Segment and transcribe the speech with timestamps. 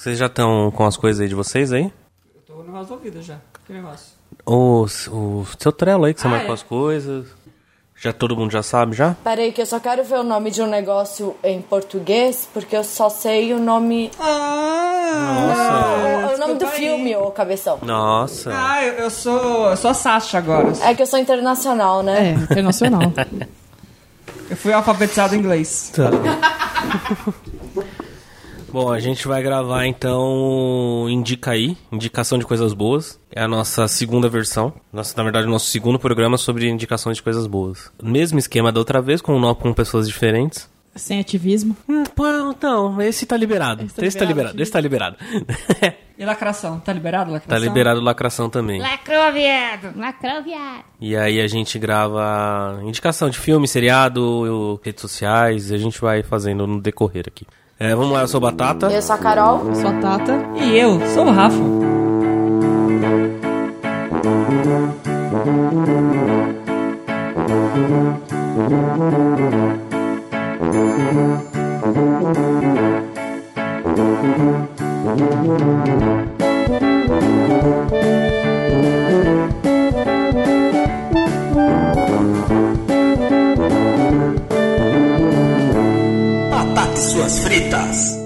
[0.00, 1.92] Vocês já estão com as coisas aí de vocês aí?
[2.34, 3.36] Eu tô no resolvido já.
[3.66, 4.14] Que negócio?
[4.46, 6.54] O, o seu trelo aí que você Ah, marcou é.
[6.54, 7.26] as coisas.
[7.96, 9.14] Já todo mundo já sabe já?
[9.22, 12.82] Peraí, que eu só quero ver o nome de um negócio em português, porque eu
[12.82, 14.10] só sei o nome.
[14.18, 16.30] Ah!
[16.30, 17.78] o, o nome do filme, ô cabeção.
[17.82, 18.52] Nossa.
[18.54, 19.68] Ah, eu, eu sou.
[19.68, 20.72] Eu sou a Sasha agora.
[20.80, 22.30] É que eu sou internacional, né?
[22.30, 23.02] É, internacional.
[24.48, 25.92] Eu fui alfabetizado em inglês.
[25.94, 26.08] Tá.
[28.72, 33.18] Bom, a gente vai gravar então Indica aí, indicação de coisas boas.
[33.34, 34.72] É a nossa segunda versão.
[34.92, 37.90] Nossa, na verdade, o nosso segundo programa sobre indicações de coisas boas.
[38.02, 40.70] Mesmo esquema da outra vez, com, nó- com pessoas diferentes.
[40.94, 41.76] Sem ativismo.
[41.88, 42.24] Hum, pô,
[42.62, 43.84] não, esse tá liberado.
[43.84, 45.16] Esse Esse tá tá liberado, esse tá liberado.
[46.18, 46.78] E lacração?
[46.80, 47.64] Tá liberado tá lacração?
[47.68, 48.80] liberado lacração também.
[48.80, 49.96] Lacrou, viado.
[49.98, 50.84] Lacrou, viado.
[51.00, 56.22] E aí a gente grava indicação de filme, seriado, redes sociais, e a gente vai
[56.22, 57.46] fazendo no decorrer aqui.
[57.82, 58.92] É, vamos lá, eu sou Batata.
[58.92, 59.74] Eu sou a Carol.
[59.74, 60.38] Sou a Tata.
[60.54, 61.56] E eu sou o Rafa.
[87.02, 88.18] Suas fritas.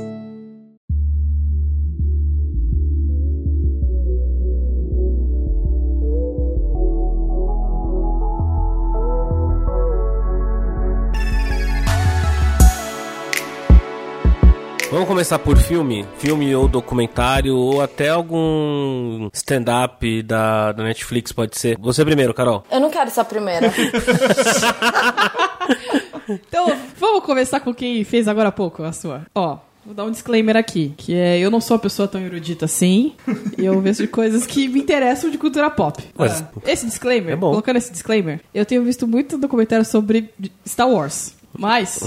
[14.91, 16.06] Vamos começar por filme?
[16.19, 21.77] Filme ou documentário, ou até algum stand-up da, da Netflix, pode ser.
[21.81, 22.64] Você primeiro, Carol.
[22.70, 23.72] Eu não quero ser a primeira.
[26.28, 26.67] Então,
[26.98, 29.27] vamos começar com quem fez agora há pouco a sua.
[29.34, 32.64] Ó, vou dar um disclaimer aqui, que é eu não sou uma pessoa tão erudita
[32.64, 33.14] assim,
[33.58, 36.03] e eu vejo coisas que me interessam de cultura pop.
[36.16, 37.50] Mas- Esse disclaimer, É bom.
[37.50, 40.31] colocando esse disclaimer, eu tenho visto muito documentário sobre
[40.66, 42.00] Star Wars, mas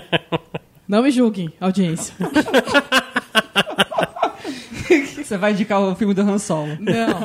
[0.86, 2.14] não me julguem, audiência.
[5.24, 6.76] Você vai indicar o filme do Han Solo.
[6.80, 7.20] Não.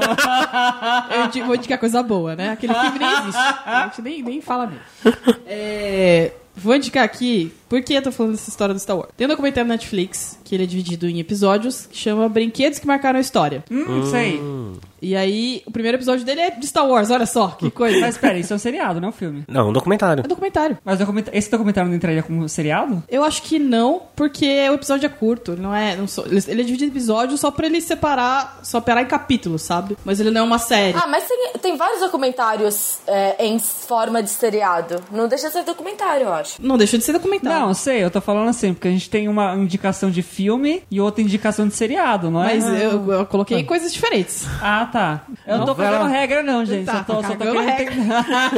[1.35, 2.51] Eu vou indicar coisa boa, né?
[2.51, 3.41] Aquele filme nem existe.
[3.65, 4.81] A gente nem, nem fala nele.
[5.45, 9.09] É, vou indicar aqui, por que eu tô falando dessa história do Star Wars?
[9.17, 12.87] Tem um documentário na Netflix, que ele é dividido em episódios, que chama Brinquedos que
[12.87, 13.63] Marcaram a História.
[13.69, 14.39] Hum, sei.
[15.05, 17.99] E aí, o primeiro episódio dele é de Star Wars, olha só, que coisa.
[17.99, 19.43] Mas pera, isso é um seriado, não é um filme.
[19.47, 20.23] Não, um documentário.
[20.25, 20.77] É documentário.
[20.83, 23.03] Mas documenta- esse documentário não entraria como seriado?
[23.07, 25.51] Eu acho que não, porque o episódio é curto.
[25.51, 25.95] Ele não é.
[25.95, 28.59] Não só- ele ele é dividido em episódios só pra ele separar.
[28.63, 29.95] Só operar em capítulos, sabe?
[30.03, 30.97] Mas ele não é uma série.
[30.97, 35.03] Ah, mas tem, tem vários documentários é, em forma de seriado.
[35.11, 36.55] Não deixa de ser documentário, eu acho.
[36.59, 37.59] Não deixa de ser documentário.
[37.67, 40.99] Não, sei, eu tô falando assim, porque a gente tem uma indicação de filme e
[40.99, 42.55] outra indicação de seriado, não é?
[42.55, 44.45] Mas eu, eu coloquei coisas diferentes.
[44.61, 44.94] Ah, tá.
[45.47, 46.85] Eu não tô cagando regra, não, gente.
[46.85, 47.93] Tá, só tô, tá só tô querendo regra.
[47.93, 48.07] entender.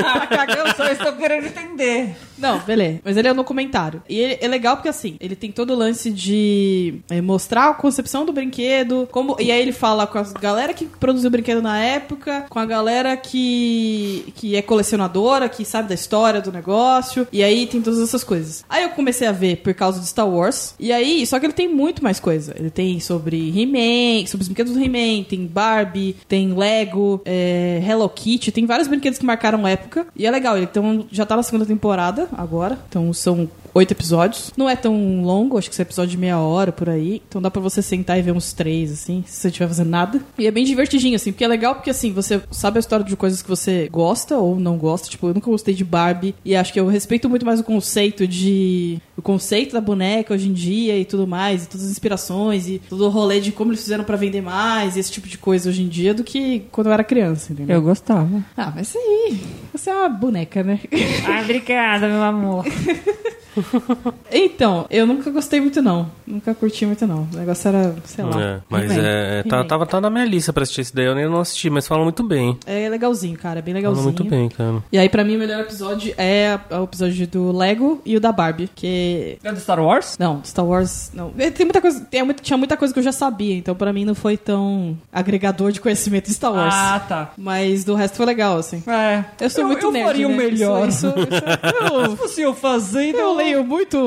[0.04, 2.16] tá cagando, só estou querendo entender.
[2.38, 3.00] Não, beleza.
[3.04, 4.02] Mas ele é um documentário.
[4.08, 7.74] E ele- é legal porque, assim, ele tem todo o lance de é, mostrar a
[7.74, 11.62] concepção do brinquedo, como e aí ele fala com a galera que produziu o brinquedo
[11.62, 17.28] na época, com a galera que, que é colecionadora, que sabe da história do negócio,
[17.32, 18.64] e aí tem todas essas coisas.
[18.70, 21.54] Aí eu comecei a ver por causa de Star Wars, e aí, só que ele
[21.54, 22.54] tem muito mais coisa.
[22.58, 28.08] Ele tem sobre He-Man, sobre os brinquedos do He-Man, tem Barbie, tem Lego, é, Hello
[28.10, 31.66] Kitty, tem vários brinquedos que marcaram época, e é legal, então já tá na segunda
[31.66, 34.52] temporada agora, então são oito episódios.
[34.58, 37.22] Não é tão longo, acho que esse episódio de meia hora por aí.
[37.28, 40.22] Então dá pra você sentar e ver uns três, assim, se você estiver fazendo nada.
[40.38, 43.16] E é bem divertidinho, assim, porque é legal porque, assim, você sabe a história de
[43.16, 45.10] coisas que você gosta ou não gosta.
[45.10, 46.36] Tipo, eu nunca gostei de Barbie.
[46.44, 49.00] E acho que eu respeito muito mais o conceito de.
[49.16, 52.80] O conceito da boneca hoje em dia e tudo mais, e todas as inspirações, e
[52.88, 55.70] todo o rolê de como eles fizeram pra vender mais, e esse tipo de coisa
[55.70, 57.76] hoje em dia, do que quando eu era criança, entendeu?
[57.78, 58.44] Eu gostava.
[58.56, 59.40] Ah, mas aí.
[59.74, 60.80] Você é uma boneca, né?
[61.26, 62.66] Ai, obrigada, meu amor.
[64.32, 66.10] Então, eu nunca gostei muito, não.
[66.26, 67.28] Nunca curti muito, não.
[67.34, 68.42] O negócio era, sei lá.
[68.42, 71.26] É, mas é, tá, tava tá na minha lista pra assistir esse daí, eu nem
[71.30, 72.58] não assisti, mas falam muito bem.
[72.66, 73.60] É legalzinho, cara.
[73.60, 74.04] É bem Falam legalzinho.
[74.04, 74.84] muito bem, cara.
[74.92, 78.32] E aí, pra mim, o melhor episódio é o episódio do Lego e o da
[78.32, 78.70] Barbie.
[78.76, 79.38] Que.
[79.44, 80.18] É do Star Wars?
[80.20, 81.12] Não, Star Wars.
[81.14, 81.32] Não.
[81.38, 82.02] É, Tem muita coisa.
[82.02, 84.98] Tem muito, tinha muita coisa que eu já sabia, então pra mim não foi tão
[85.12, 86.74] agregador de conhecimento de Star Wars.
[86.76, 87.32] Ah, tá.
[87.38, 88.84] Mas do resto foi legal, assim.
[88.88, 89.24] É.
[89.40, 90.06] Eu sou muito eu nerd.
[90.06, 90.36] faria né?
[90.36, 90.88] melhor.
[90.88, 93.18] Isso, isso, isso- eu- Fosse eu fazendo.
[93.18, 93.98] Eu leio muito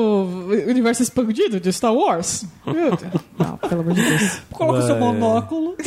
[0.67, 2.45] Universo Expandido de Star Wars.
[2.65, 3.23] Meu Deus.
[3.37, 4.41] Não, pelo amor de Deus.
[4.51, 5.75] Coloca o seu monóculo.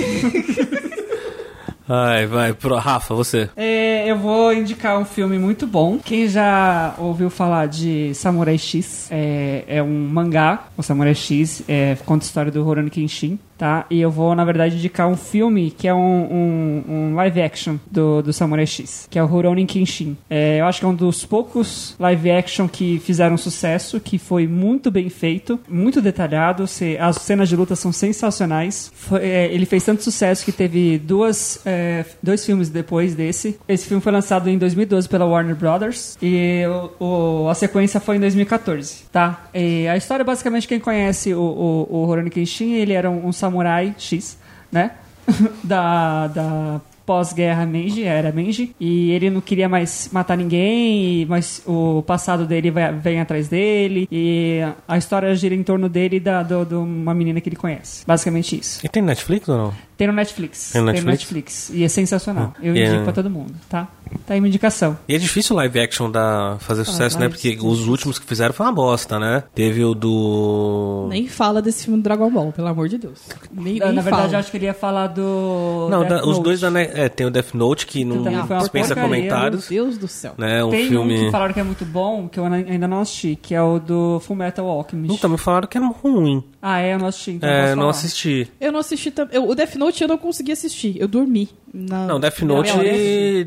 [1.87, 3.51] Ai, vai, pro Rafa, você.
[3.55, 5.99] É, eu vou indicar um filme muito bom.
[6.03, 10.69] Quem já ouviu falar de Samurai X é, é um mangá.
[10.79, 13.39] O Samurai X é, conta a história do Rurouni Kenshin.
[13.57, 13.87] Tá?
[13.89, 17.77] E eu vou, na verdade, indicar um filme que é um, um, um live action
[17.89, 20.17] do, do Samurai X, que é o Rurouni Kenshin.
[20.29, 24.49] É, eu acho que é um dos poucos live action que fizeram sucesso, que foi
[24.49, 26.67] muito bem feito, muito detalhado.
[26.67, 28.91] se- As cenas de luta são sensacionais.
[28.95, 33.59] Foi- é, ele fez tanto sucesso que teve duas, é, dois filmes depois desse.
[33.69, 36.63] Esse filme foi lançado em 2012 pela Warner Brothers e
[36.99, 39.45] o, o- a sequência foi em 2014, tá?
[39.55, 43.33] E a história, basicamente, quem conhece o, o, o Rurouni Kenshin, ele era um, um
[43.49, 44.39] samurai X,
[44.73, 44.93] né?
[45.63, 52.03] da, da pós-guerra Meiji, era Meiji, e ele não queria mais matar ninguém, mas o
[52.07, 56.43] passado dele vai- vem atrás dele, e a história gira em torno dele e da,
[56.43, 58.05] do- de uma menina que ele conhece.
[58.07, 58.81] Basicamente isso.
[58.83, 59.75] E tem Netflix ou não?
[59.99, 60.73] Tem no Netflix.
[60.73, 61.69] Tem no Tem no Netflix?
[61.69, 61.71] Netflix.
[61.79, 62.55] E é sensacional.
[62.63, 63.87] Eu E é- indico pra todo mundo, tá?
[64.27, 64.97] Tá aí minha indicação.
[65.09, 67.27] E é difícil live action da, fazer sucesso, né?
[67.29, 69.43] live Porque os últimos que fizeram foi uma bosta, né?
[69.55, 71.07] Teve o do.
[71.09, 73.21] Nem fala desse filme do Dragon Ball, pelo amor de Deus.
[73.53, 74.35] Nem, Na, nem na verdade, fala.
[74.35, 75.89] eu acho que ele ia falar do.
[75.91, 76.71] Não, Death da- os dois da.
[76.71, 79.69] Ne- É, tem o Death Note que não também foi uma dispensa porcaria, comentários.
[79.71, 80.35] Meu Deus do céu.
[80.39, 80.65] Né?
[80.65, 81.19] Um Tem um filme.
[81.27, 84.21] que falaram que é muito bom, que eu ainda não assisti, que é o do
[84.21, 85.15] Full Metal Alchemist.
[85.17, 86.43] Então, me falaram que era ruim.
[86.67, 86.95] Ah, é?
[86.95, 87.33] Eu não assisti.
[87.33, 88.49] Então é, posso não assisti.
[88.59, 89.39] Eu não assisti também.
[89.39, 90.97] O Death Note eu não consegui assistir.
[90.99, 91.51] Eu dormi.
[91.75, 92.07] Na...
[92.07, 92.71] Não, Death Note.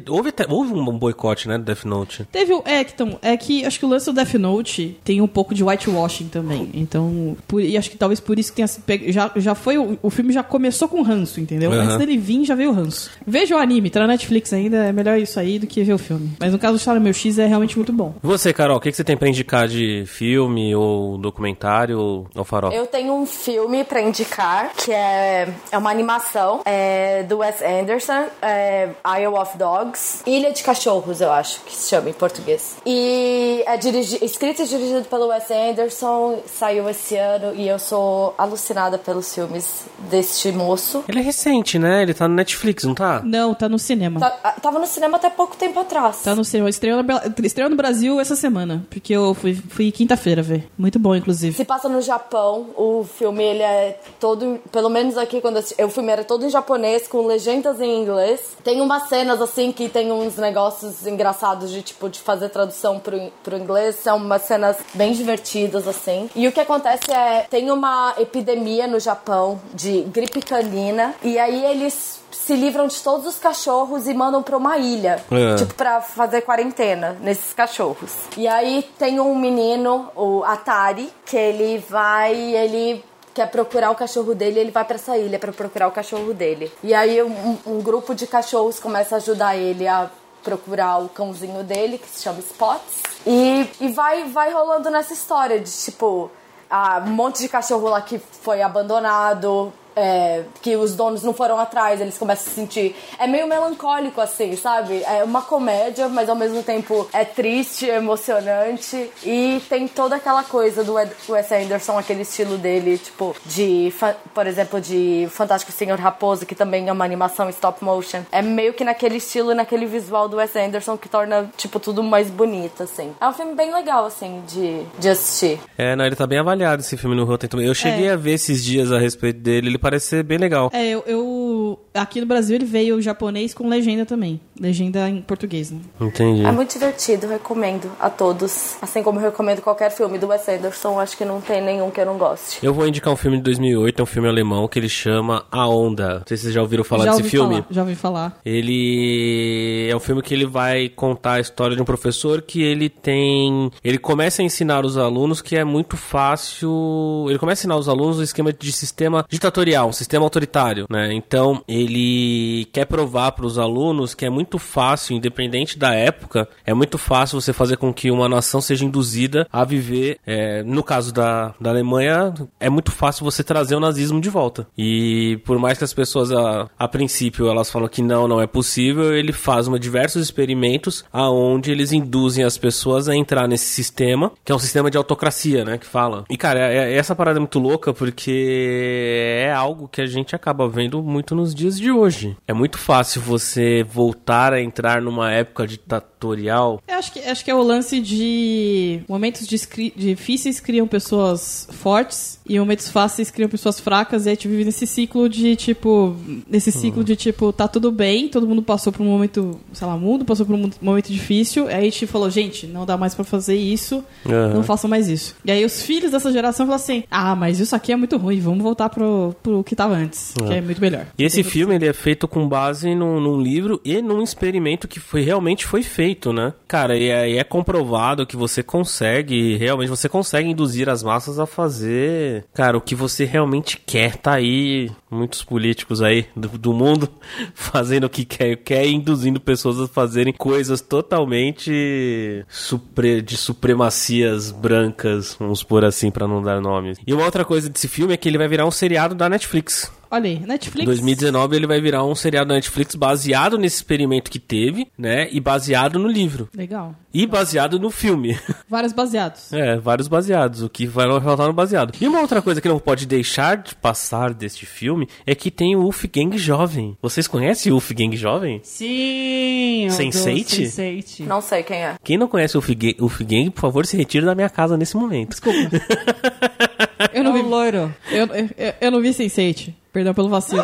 [0.10, 1.58] Houve, até- houve um boicote, né?
[1.58, 2.26] Do Death Note.
[2.32, 2.62] Teve o.
[2.66, 5.56] É, que então, é que acho que o lance do Death Note tem um pouco
[5.56, 6.70] de whitewashing também.
[6.74, 7.36] Então.
[7.48, 9.12] Por, e acho que talvez por isso que tenha pego.
[9.12, 9.78] Já, já foi.
[9.78, 11.72] O, o filme já começou com ranço, entendeu?
[11.72, 11.84] Aham.
[11.86, 13.10] Antes dele vir, já veio o ranço.
[13.26, 14.78] Veja o anime, tá na Netflix ainda.
[14.86, 16.32] É melhor isso aí do que ver o filme.
[16.40, 18.14] Mas no caso do Samurai X é realmente muito bom.
[18.22, 22.28] E Você, Carol, o que, que você tem pra indicar de filme ou documentário ou,
[22.36, 22.72] ou farol?
[22.74, 28.26] Eu tenho um filme pra indicar, que é, é uma animação é, do Wes Anderson,
[28.42, 30.22] é, Isle of Dogs.
[30.26, 32.76] Ilha de Cachorros, eu acho que se chama em português.
[32.86, 38.34] E é dirigi- escrito e dirigido pelo Wes Anderson, saiu esse ano e eu sou
[38.38, 41.04] alucinada pelos filmes deste moço.
[41.08, 42.02] Ele é recente, né?
[42.04, 43.22] Ele tá no Netflix, não tá?
[43.24, 44.20] Não, tá no cinema.
[44.20, 46.22] Tá- ah, tava no cinema até pouco tempo atrás.
[46.24, 46.70] Tá no cinema.
[46.70, 48.86] Estreou, na- estreou no Brasil essa semana.
[48.90, 50.68] Porque eu fui, fui quinta-feira ver.
[50.78, 51.56] Muito bom, inclusive.
[51.56, 55.84] Se passa no Japão, o filme ele é todo, pelo menos aqui quando eu assisti,
[55.84, 58.56] o filme era todo em japonês com legendas em inglês.
[58.64, 63.32] Tem umas cenas assim que tem uns negócios engraçados de tipo de fazer tradução pro,
[63.44, 66.30] pro inglês, são umas cenas bem divertidas assim.
[66.36, 71.66] E o que acontece é tem uma epidemia no Japão de gripe canina e aí
[71.66, 75.22] eles se livram de todos os cachorros e mandam pra uma ilha.
[75.32, 75.56] É.
[75.56, 78.12] Tipo, pra fazer quarentena nesses cachorros.
[78.38, 83.04] E aí tem um menino, o Atari, que ele vai, ele
[83.34, 86.72] quer procurar o cachorro dele, ele vai pra essa ilha pra procurar o cachorro dele.
[86.84, 90.10] E aí um, um grupo de cachorros começa a ajudar ele a
[90.44, 93.04] procurar o cãozinho dele, que se chama Spots.
[93.26, 96.32] E, e vai, vai rolando nessa história de tipo,
[96.70, 101.58] ah, um monte de cachorro lá que foi abandonado, é, que os donos não foram
[101.60, 102.96] atrás, eles começam a se sentir.
[103.20, 105.02] É meio melancólico, assim, sabe?
[105.04, 107.88] É uma comédia, mas ao mesmo tempo é triste,
[108.32, 109.10] emocionante.
[109.26, 113.92] E tem toda aquela coisa do Ed- Wes Anderson, aquele estilo dele, tipo, de,
[114.34, 118.22] por exemplo, de Fantástico Senhor Raposo, que também é uma animação stop motion.
[118.32, 122.30] É meio que naquele estilo, naquele visual do Wes Anderson que torna, tipo, tudo mais
[122.30, 123.14] bonito, assim.
[123.20, 125.60] É um filme bem legal, assim, de, de assistir.
[125.78, 127.68] É, não, ele tá bem avaliado esse filme no Rotten Tomatoes.
[127.70, 128.12] Eu cheguei É.
[128.12, 130.70] a ver esses dias a respeito dele, ele parece ser bem legal.
[130.74, 134.40] É, eu, eu- Aqui no Brasil ele veio japonês com legenda também.
[134.60, 135.80] Legenda em português, né?
[136.00, 136.46] Entendi.
[136.46, 138.76] É muito divertido, recomendo a todos.
[138.82, 142.00] Assim como eu recomendo qualquer filme do Wes Anderson, acho que não tem nenhum que
[142.00, 142.60] eu não goste.
[142.64, 145.68] Eu vou indicar um filme de 2008, é um filme alemão que ele chama A
[145.68, 146.20] Onda.
[146.20, 147.56] Não sei se vocês já ouviram falar já desse ouvi filme.
[147.56, 148.40] Falar, já ouvi falar.
[148.46, 152.90] Ele é um filme que ele vai contar a história de um professor que ele
[152.90, 157.78] tem, ele começa a ensinar os alunos que é muito fácil, ele começa a ensinar
[157.78, 161.14] os alunos o esquema de sistema ditatorial, um sistema autoritário, né?
[161.14, 166.74] Então, ele quer provar para os alunos que é muito fácil, independente da época, é
[166.74, 171.14] muito fácil você fazer com que uma nação seja induzida a viver, é, no caso
[171.14, 174.68] da, da Alemanha, é muito fácil você trazer o nazismo de volta.
[174.78, 178.48] E por mais que as pessoas a, a princípio elas falam que não, não é
[178.48, 184.32] possível, ele faz uma diversos experimentos aonde eles induzem as pessoas a entrar nesse sistema,
[184.44, 186.24] que é um sistema de autocracia, né, que fala.
[186.30, 190.36] E cara, é- é- essa parada é muito louca porque é algo que a gente
[190.36, 192.36] acaba vendo muito nos dias de hoje.
[192.48, 196.82] É muito fácil você voltar a entrar numa época ditatorial.
[196.88, 202.60] Eu acho que, acho que é o lance de momentos difíceis criam pessoas fortes e
[202.60, 206.16] momentos fáceis criam pessoas fracas e a gente vive nesse ciclo de tipo,
[206.50, 209.98] nesse ciclo de tipo, tá tudo bem, todo mundo passou por um momento, sei lá,
[209.98, 213.14] mundo passou por um mo- momento difícil, aí a gente falou, gente, não dá mais
[213.14, 214.54] pra fazer isso, Aham.
[214.56, 215.36] não façam mais isso.
[215.44, 218.40] E aí os filhos dessa geração falam assim, ah, mas isso aqui é muito ruim,
[218.40, 221.08] vamos voltar pro, pro que tava antes, que é muito melhor.
[221.18, 225.00] E esse filme ele é feito com base num, num livro e num experimento que
[225.00, 226.54] foi realmente foi feito, né?
[226.68, 231.40] Cara, e é, e é comprovado que você consegue, realmente você consegue induzir as massas
[231.40, 234.18] a fazer, cara, o que você realmente quer.
[234.18, 237.10] Tá aí muitos políticos aí do, do mundo
[237.56, 244.52] fazendo o que quer, quer e induzindo pessoas a fazerem coisas totalmente supre- de supremacias
[244.52, 246.98] brancas, vamos por assim pra não dar nomes.
[247.06, 249.92] E uma outra coisa desse filme é que ele vai virar um seriado da Netflix.
[250.10, 250.84] Olha aí, Netflix.
[250.84, 255.28] Em 2019 ele vai virar um seriado da Netflix baseado nesse experimento que teve, né?
[255.32, 256.50] E baseado no livro.
[256.56, 256.96] Legal.
[257.14, 258.38] E baseado no filme.
[258.70, 259.52] Vários baseados.
[259.52, 261.94] É, vários baseados, o que vai faltar no baseado.
[262.00, 265.76] E uma outra coisa que não pode deixar de passar deste filme é que tem
[265.76, 266.96] o Wolfgang Jovem.
[267.02, 268.60] Vocês conhecem o Wolfgang Jovem?
[268.64, 269.88] Sim!
[269.88, 270.46] o do Sense8?
[270.46, 271.26] Sense8.
[271.26, 271.96] Não sei quem é.
[272.04, 275.30] Quem não conhece o Wolfgang, Wolfgang, por favor, se retire da minha casa nesse momento.
[275.32, 275.58] Desculpa.
[277.14, 277.42] Eu É não o vi.
[277.42, 277.94] loiro.
[278.12, 279.74] Eu, eu, eu não vi Sense8.
[279.98, 280.62] Perdão pelo vacilo.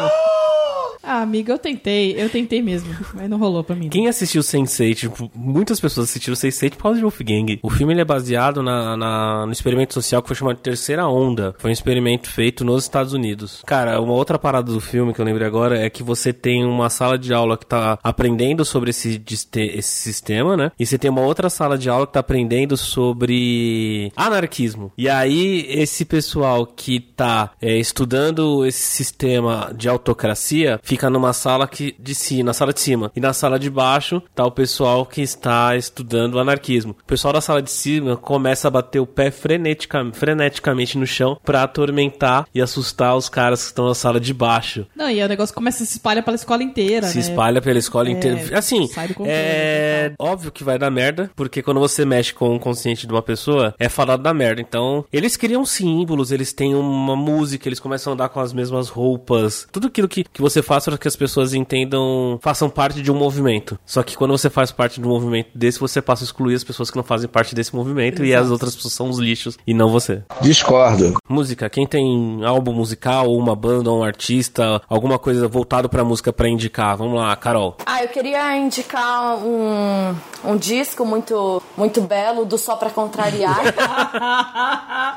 [1.04, 2.16] Ah, amiga, eu tentei.
[2.18, 2.96] Eu tentei mesmo.
[3.14, 3.90] Mas não rolou pra mim.
[3.90, 7.60] Quem assistiu Sense8, tipo, muitas pessoas assistiram Sense8 por causa de Wolfgang.
[7.62, 11.06] O filme ele é baseado na, na- no experimento social que foi chamado de Terceira
[11.08, 11.54] Onda.
[11.60, 13.62] Foi um experimento feito nos Estados Unidos.
[13.66, 16.90] Cara, uma outra parada do filme que eu lembrei agora é que você tem uma
[16.90, 19.22] sala de aula que tá aprendendo sobre esse,
[19.58, 20.72] esse sistema, né?
[20.80, 24.92] E você tem uma outra sala de aula que tá aprendendo sobre anarquismo.
[24.98, 31.68] E aí, esse pessoal que tá é, estudando esse sistema de autocracia fica numa sala
[31.68, 33.12] que de cima, na sala de cima.
[33.16, 36.96] E na sala de baixo tá o pessoal que está estudando anarquismo.
[37.02, 41.36] O pessoal da sala de cima começa a bater o pé frenetica, freneticamente no chão
[41.44, 44.86] pra atormentar e assustar os caras que estão na sala de baixo.
[44.96, 47.22] Não, e o negócio começa a se espalhar pela escola inteira, Se né?
[47.22, 48.56] espalha pela escola inteira.
[48.56, 48.88] Assim,
[49.26, 53.24] é óbvio que vai dar merda, porque quando você mexe com o consciente de uma
[53.24, 54.62] pessoa, é falado da merda.
[54.62, 58.90] Então, eles criam símbolos, eles têm uma música, eles começam a andar com as mesmas
[58.90, 59.68] roupas.
[59.72, 63.16] Tudo aquilo que, que você faz para que as pessoas entendam, façam parte de um
[63.16, 63.78] movimento.
[63.86, 66.64] Só que quando você faz parte de um movimento desse, você passa a excluir as
[66.64, 69.74] pessoas que não fazem parte desse movimento e as outras pessoas são os lixos e
[69.74, 70.24] não você.
[70.42, 71.16] Discordo.
[71.28, 76.04] Música, quem tem álbum musical, ou uma banda, ou um artista, alguma coisa voltado pra
[76.04, 76.98] música pra indicar?
[76.98, 77.78] Vamos lá, Carol.
[77.86, 83.60] Ah, eu queria indicar um, um disco muito, muito belo do Só Pra Contrariar,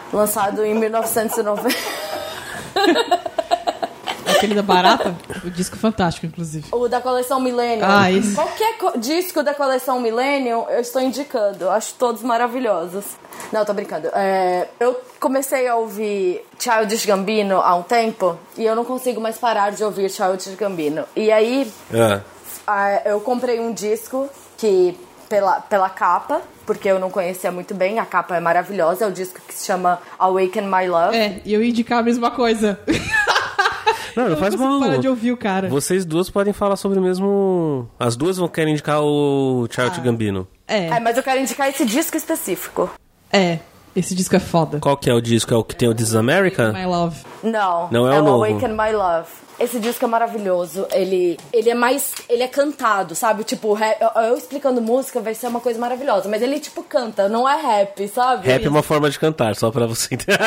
[0.13, 1.77] lançado em 1990.
[4.37, 5.15] Aquele da Barata,
[5.45, 6.67] o disco fantástico, inclusive.
[6.73, 7.87] O da coleção Millennium.
[7.89, 8.35] Ah, esse.
[8.35, 11.65] Qualquer co- disco da coleção Millennium, eu estou indicando.
[11.65, 13.05] Eu acho todos maravilhosos.
[13.53, 14.09] Não, tô brincando.
[14.15, 19.37] É, eu comecei a ouvir Childish Gambino há um tempo e eu não consigo mais
[19.39, 21.05] parar de ouvir Childish Gambino.
[21.15, 22.21] E aí, É.
[22.67, 27.99] ah, eu comprei um disco que pela, pela capa, porque eu não conhecia muito bem,
[27.99, 31.17] a capa é maravilhosa, é o disco que se chama Awaken My Love.
[31.17, 32.79] É, e eu ia indicar a mesma coisa.
[34.17, 34.81] Não, não eu faz mal.
[34.81, 35.69] parar de ouvir o cara.
[35.69, 37.89] Vocês duas podem falar sobre o mesmo.
[37.99, 40.49] As duas vão querer indicar o Child Gambino.
[40.67, 42.91] É, É, mas eu quero indicar esse disco específico.
[43.33, 43.59] é.
[43.95, 44.79] Esse disco é foda.
[44.79, 45.55] Qual que é o disco?
[45.55, 46.71] É o que tem o This is America?
[46.71, 47.17] My Love.
[47.43, 48.45] Não, Não é o o novo.
[48.45, 49.27] Awaken My Love.
[49.59, 50.87] Esse disco é maravilhoso.
[50.93, 52.13] Ele, ele é mais.
[52.29, 53.45] Ele é cantado, sabe?
[53.45, 56.29] Tipo, rap- eu, eu explicando música vai ser uma coisa maravilhosa.
[56.29, 58.47] Mas ele, tipo, canta, não é rap, sabe?
[58.47, 60.39] Rap é uma forma de cantar, só pra você entender.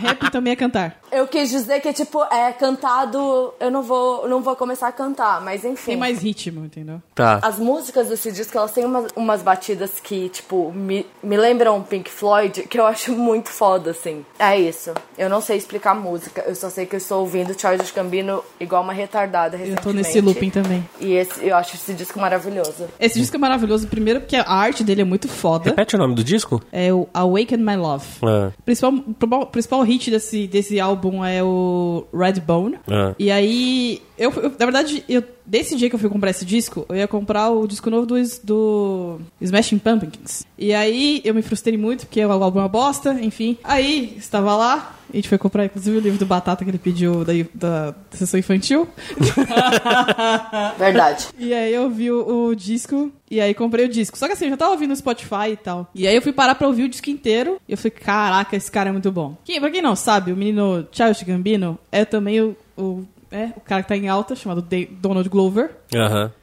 [0.00, 0.98] Rap também é cantar.
[1.12, 3.52] Eu quis dizer que, tipo, é cantado.
[3.60, 5.92] Eu não vou, não vou começar a cantar, mas enfim.
[5.92, 7.00] Tem mais ritmo, entendeu?
[7.14, 7.40] tá.
[7.42, 12.08] As músicas desse disco, elas têm umas, umas batidas que, tipo, me, me lembram Pink
[12.10, 14.24] Floyd, que eu acho muito foda, assim.
[14.38, 14.92] É isso.
[15.18, 18.82] Eu não sei explicar música, eu só sei que eu estou ouvindo Charles Gambino igual
[18.82, 19.82] uma retardada Eu recentemente.
[19.82, 20.86] tô nesse looping também.
[21.00, 22.86] E esse, eu acho esse disco maravilhoso.
[22.98, 25.70] Esse disco é maravilhoso, primeiro porque a arte dele é muito foda.
[25.70, 26.62] Repete o nome do disco?
[26.72, 28.04] É o Awaken My Love.
[28.22, 28.46] É.
[28.58, 32.78] O principal, principal- principal hit desse, desse álbum é o Redbone.
[32.90, 33.14] É.
[33.18, 36.86] E aí, eu, eu- na verdade, eu, desse dia que eu fui comprar esse disco,
[36.88, 40.44] eu ia comprar o disco novo do, do Smashing Pumpkins.
[40.58, 43.56] E aí, eu me frustrei muito, porque o álbum é uma bosta, enfim.
[43.64, 47.24] Aí, estava lá, a gente foi comprar, inclusive, o livro do Batata que ele pediu
[47.24, 48.86] da, da sessão infantil.
[50.78, 51.28] Verdade.
[51.38, 54.18] E aí eu vi o, o disco, e aí comprei o disco.
[54.18, 55.88] Só que assim, eu já tava ouvindo no Spotify e tal.
[55.94, 58.70] E aí eu fui parar pra ouvir o disco inteiro, e eu falei, caraca, esse
[58.70, 59.36] cara é muito bom.
[59.44, 63.60] Quem, pra quem não sabe, o menino Charles Gambino é também o, o é, o
[63.60, 65.70] cara que tá em alta, chamado Da- Donald Glover,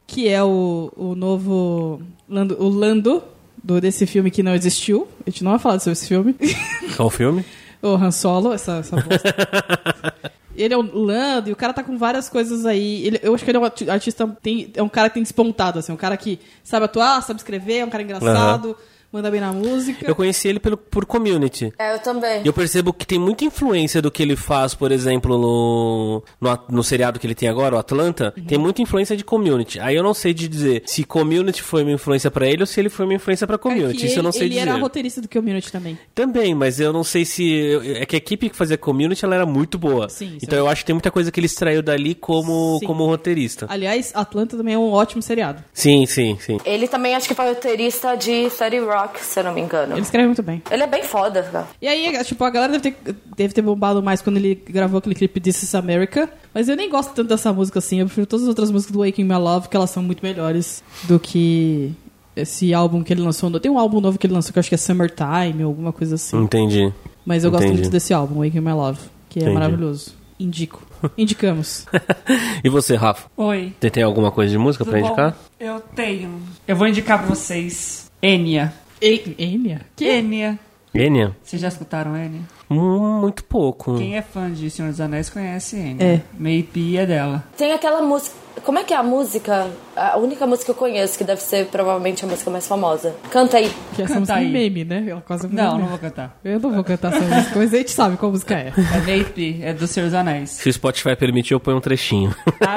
[0.06, 3.22] que é o, o novo Lando, o Lando
[3.62, 5.06] do, desse filme que não existiu.
[5.26, 6.34] A gente não vai falar sobre esse filme.
[6.96, 7.44] Qual filme?
[7.82, 8.96] o Han Solo, essa, essa.
[10.56, 13.06] Ele é o Lando e o cara tá com várias coisas aí.
[13.06, 14.26] Ele- eu acho que ele é um arti- artista.
[14.42, 15.92] Tem, é um cara que tem despontado, assim.
[15.92, 18.76] Um cara que sabe atuar, sabe escrever, é um cara engraçado,
[19.12, 20.06] manda bem na música.
[20.08, 21.72] Eu conheci ele pelo, por Community.
[21.78, 22.42] É, eu também.
[22.42, 26.58] E eu percebo que tem muita influência do que ele faz, por exemplo, no, no,
[26.70, 28.32] no seriado que ele tem agora, o Atlanta.
[28.36, 28.44] Uhum.
[28.44, 29.80] Tem muita influência de Community.
[29.80, 32.78] Aí eu não sei de dizer se Community foi uma influência pra ele ou se
[32.80, 33.98] ele foi uma influência pra É Community.
[33.98, 34.60] que Isso eu ele, não sei ele dizer.
[34.68, 35.98] era roteirista do Community também.
[36.14, 37.76] Também, mas eu não sei se.
[37.96, 40.08] É que a equipe que fazia Community ela era muito boa.
[40.08, 40.60] Sim, então é.
[40.60, 42.86] eu acho que tem muita coisa que ele extraiu dali como, Sim.
[42.86, 43.66] como roteirista.
[43.68, 45.62] Aliás, Atlanta também é um ótimo seriado.
[45.72, 46.58] Sim, sim, sim.
[46.64, 49.94] Ele também acho que foi roteirista de 30 Rock, se eu não me engano.
[49.94, 50.62] Ele escreve muito bem.
[50.70, 51.66] Ele é bem foda, cara.
[51.80, 55.14] E aí, tipo, a galera deve ter, deve ter bombado mais quando ele gravou aquele
[55.14, 56.28] clipe This is America.
[56.52, 58.00] Mas eu nem gosto tanto dessa música assim.
[58.00, 60.82] Eu prefiro todas as outras músicas do Waking My Love, que elas são muito melhores
[61.04, 61.92] do que
[62.34, 63.50] esse álbum que ele lançou.
[63.60, 65.92] Tem um álbum novo que ele lançou que eu acho que é Summertime ou alguma
[65.92, 66.36] coisa assim.
[66.36, 66.92] Entendi.
[67.24, 67.80] Mas eu gosto Entendi.
[67.82, 69.54] muito desse álbum, Waking My Love, que é Entendi.
[69.54, 70.16] maravilhoso.
[70.40, 70.86] Indico.
[71.18, 71.86] Indicamos.
[72.62, 73.28] e você, Rafa?
[73.36, 73.72] Oi.
[73.78, 75.06] Você tem alguma coisa de música Tudo pra bom?
[75.06, 75.36] indicar?
[75.58, 76.40] Eu tenho.
[76.66, 78.72] Eu vou indicar pra vocês Enya.
[79.00, 79.82] E- Enya?
[79.96, 80.04] Que?
[80.18, 80.58] Enya.
[80.94, 81.36] Enya?
[81.42, 82.40] Vocês já escutaram Enya?
[82.70, 83.96] Hum, muito pouco.
[83.98, 86.04] Quem é fã de Senhor dos Anéis conhece Enya.
[86.04, 86.20] É.
[86.38, 87.44] Maybe é dela.
[87.56, 88.34] Tem aquela música.
[88.64, 89.66] Como é que é a música?
[89.96, 93.14] A única música que eu conheço, que deve ser provavelmente a música mais famosa.
[93.30, 93.70] Canta aí.
[93.94, 94.50] Que essa Canta música é aí.
[94.52, 95.04] meme, né?
[95.08, 95.82] Ela quase virou Não, meme.
[95.82, 96.38] não vou cantar.
[96.44, 98.72] Eu não vou cantar essa música, mas a gente sabe qual música é.
[98.94, 100.50] É Maybe, é do Senhor dos Anéis.
[100.50, 102.34] Se o Spotify permitir, eu ponho um trechinho.
[102.60, 102.76] Ah,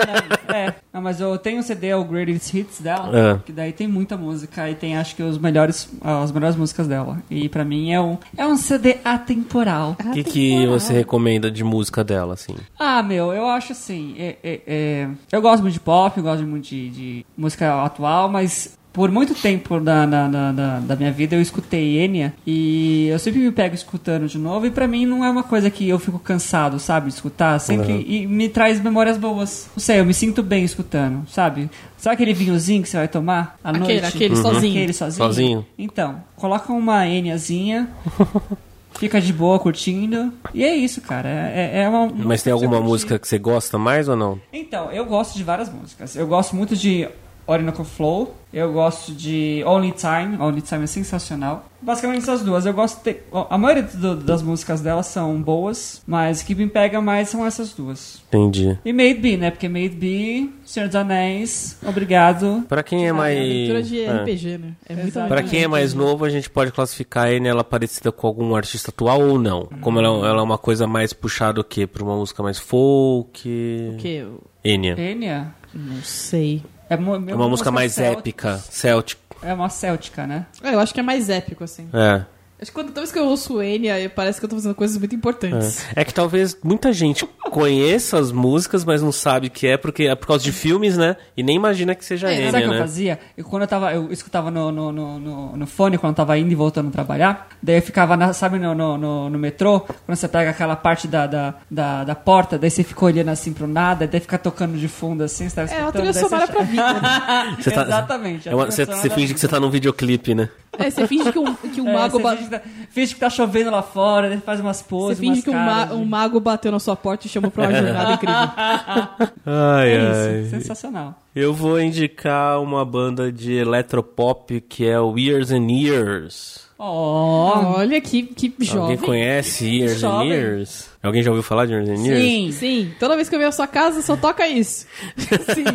[0.49, 0.75] não, é.
[0.93, 3.39] Não, mas eu tenho um CD, é o Greatest Hits dela, É.
[3.45, 7.17] que daí tem muita música e tem acho que os melhores, as melhores músicas dela.
[7.29, 9.95] E pra mim é um, é um CD atemporal.
[10.05, 12.55] O que, que você recomenda de música dela, assim?
[12.77, 16.67] Ah, meu, eu acho assim, é- é- é, eu gosto muito de pop, gosto muito
[16.67, 21.33] de, de música atual, mas por muito tempo da, da, da, da- da minha vida
[21.37, 25.23] eu escutei Enya e eu sempre me pego escutando de novo e pra mim não
[25.23, 28.03] é uma coisa que eu fico cansado, sabe, de escutar, sempre Uhum.
[28.05, 29.69] e me traz memórias boas.
[29.73, 31.69] Não sei, eu me sinto bem escutando, sabe?
[31.97, 34.05] Sabe aquele vinhozinho que você vai tomar à Aquele- noite?
[34.15, 34.41] aquele Uhum.
[34.41, 34.73] sozinho.
[34.77, 35.25] Aquele sozinho?
[35.25, 35.65] Sozinho.
[35.77, 37.87] Então, coloca uma Enyazinha,
[38.93, 41.29] fica de boa curtindo e é isso, cara.
[41.29, 44.39] É, é uma, Mas tem alguma música que você gosta mais ou não?
[44.51, 46.15] Então, eu gosto de várias músicas.
[46.15, 47.07] Eu gosto muito de
[47.47, 48.35] Orinoco Flow.
[48.53, 50.37] Eu gosto de Only Time.
[50.37, 51.65] Only Time é sensacional.
[51.81, 52.65] Basicamente essas duas.
[52.65, 53.15] Eu gosto de...
[53.49, 57.45] A maioria do- das músicas delas são boas, mas o que me pega mais são
[57.45, 58.21] essas duas.
[58.27, 58.77] Entendi.
[58.83, 59.51] E Made Be, né?
[59.51, 62.65] Porque Made Be, Senhor dos Anéis, obrigado.
[62.67, 63.37] Pra quem é mais.
[63.37, 64.17] É leitura de é.
[64.21, 64.71] RPG, né?
[64.87, 65.13] É muito.
[65.27, 68.53] Pra quem é mais novo, a gente pode classificar a Enya ela parecida com algum
[68.53, 69.67] artista atual ou não.
[69.79, 71.87] Como ela, ela é uma coisa mais puxada o quê?
[71.87, 73.93] Pra uma música mais folk.
[73.93, 74.07] O que?
[74.15, 74.95] Eu Enya.
[74.99, 76.61] Enya não sei.
[76.93, 78.49] É mo- É uma música mais céltica.
[78.49, 79.21] épica, céltica.
[79.43, 80.45] É uma céltica, né?
[80.63, 81.87] É, eu acho que é mais épico, assim.
[81.93, 82.23] É.
[82.61, 84.95] Acho que quando, toda vez que eu ouço Enya, parece que eu tô fazendo coisas
[84.97, 85.83] muito importantes.
[85.95, 90.03] É que talvez muita gente conheça as músicas, mas não sabe o que é, porque
[90.03, 91.17] é por causa de filmes, né?
[91.35, 92.79] E nem imagina que seja É, Enya, sabe o que eu né?
[92.79, 93.19] fazia?
[93.37, 96.37] Eu, quando eu tava, eu escutava no, no, no, no, no fone quando eu tava
[96.37, 97.49] indo e voltando a trabalhar.
[97.61, 101.07] Daí eu ficava, na, sabe, no, no, no, no metrô, quando você pega aquela parte
[101.07, 104.77] da, da, da, da porta, daí você fica olhando assim pro nada, daí fica tocando
[104.77, 105.85] de fundo assim, você tava É, escutando.
[105.85, 106.99] uma trilha daí você sonora acha- pra vida, né?
[107.01, 108.49] Tá- Exatamente.
[108.49, 110.49] a É uma- trilha Você você finge que você tá num videoclipe, né?
[110.77, 112.17] É, você finge que um, que um É, mago...
[112.17, 114.83] você ba- finge, que tá, finge que tá chovendo lá fora, daí faz umas Você
[114.87, 117.51] poses, finge umas que um, ma- caras um mago bateu na sua porta e chamou
[117.51, 118.35] pra uma jornada incrível.
[119.45, 121.15] Ai, É isso, sensacional.
[121.35, 126.69] Eu vou indicar uma banda de eletropop que é o Years and Years.
[126.83, 128.93] Oh, Olha que, que jovem.
[128.93, 130.23] Alguém conhece Years and.
[130.23, 130.89] Years?
[131.03, 132.23] Alguém já ouviu falar de Years and Years?
[132.23, 132.51] sim.
[132.51, 134.87] Sim, toda vez que eu venho à sua casa, só toca isso.
[135.53, 135.65] Sim.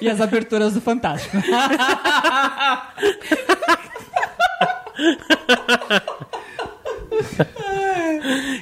[0.00, 1.36] E as aberturas do Fantástico.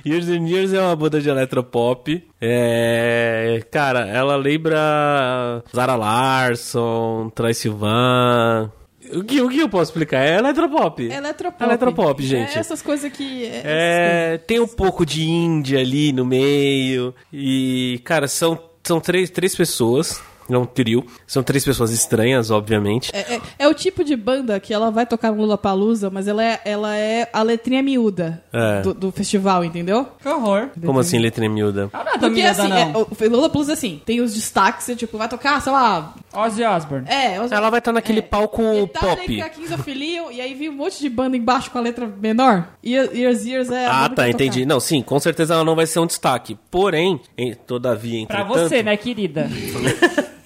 [0.04, 2.24] Years and Years é uma banda de eletropop.
[2.40, 8.72] É, cara, ela lembra Zara Larson, Troy Sivan.
[9.14, 10.20] O que, o que eu posso explicar?
[10.24, 11.02] É eletropop.
[11.04, 11.62] Eletropop.
[11.64, 12.56] Eletropop, gente.
[12.56, 13.44] É essas coisas que...
[13.44, 17.14] É, É, tem um pouco de indie ali no meio.
[17.32, 20.20] E, cara, são, são três, três pessoas.
[20.50, 21.04] É um trio.
[21.26, 23.10] São três pessoas estranhas, obviamente.
[23.14, 26.42] É, é- é o tipo de banda que ela vai tocar no Lollapalooza, mas ela
[26.44, 28.80] é, ela é a letrinha miúda É.
[28.82, 30.06] do, do festival, entendeu?
[30.20, 30.68] Que horror.
[30.84, 31.90] Como assim, letrinha miúda?
[31.92, 32.76] Ah, não é Porque assim, não.
[32.76, 37.06] é, o Lollapalooza assim, tem os destaques, você, tipo, vai tocar, sei lá, Ozzy Osbourne.
[37.08, 38.22] É, os- Ela vai estar naquele é.
[38.22, 39.74] palco Metallica, pop.
[39.74, 42.68] Of Leon, e aí vi um monte de banda embaixo com a letra menor.
[42.84, 44.60] Years, Years, Years é a Ah, tá, entendi.
[44.60, 44.74] tocar.
[44.74, 46.56] Não, sim, com certeza ela não vai ser um destaque.
[46.70, 48.68] Porém, em- todavia, Pra entretanto...
[48.68, 49.48] você, né, querida?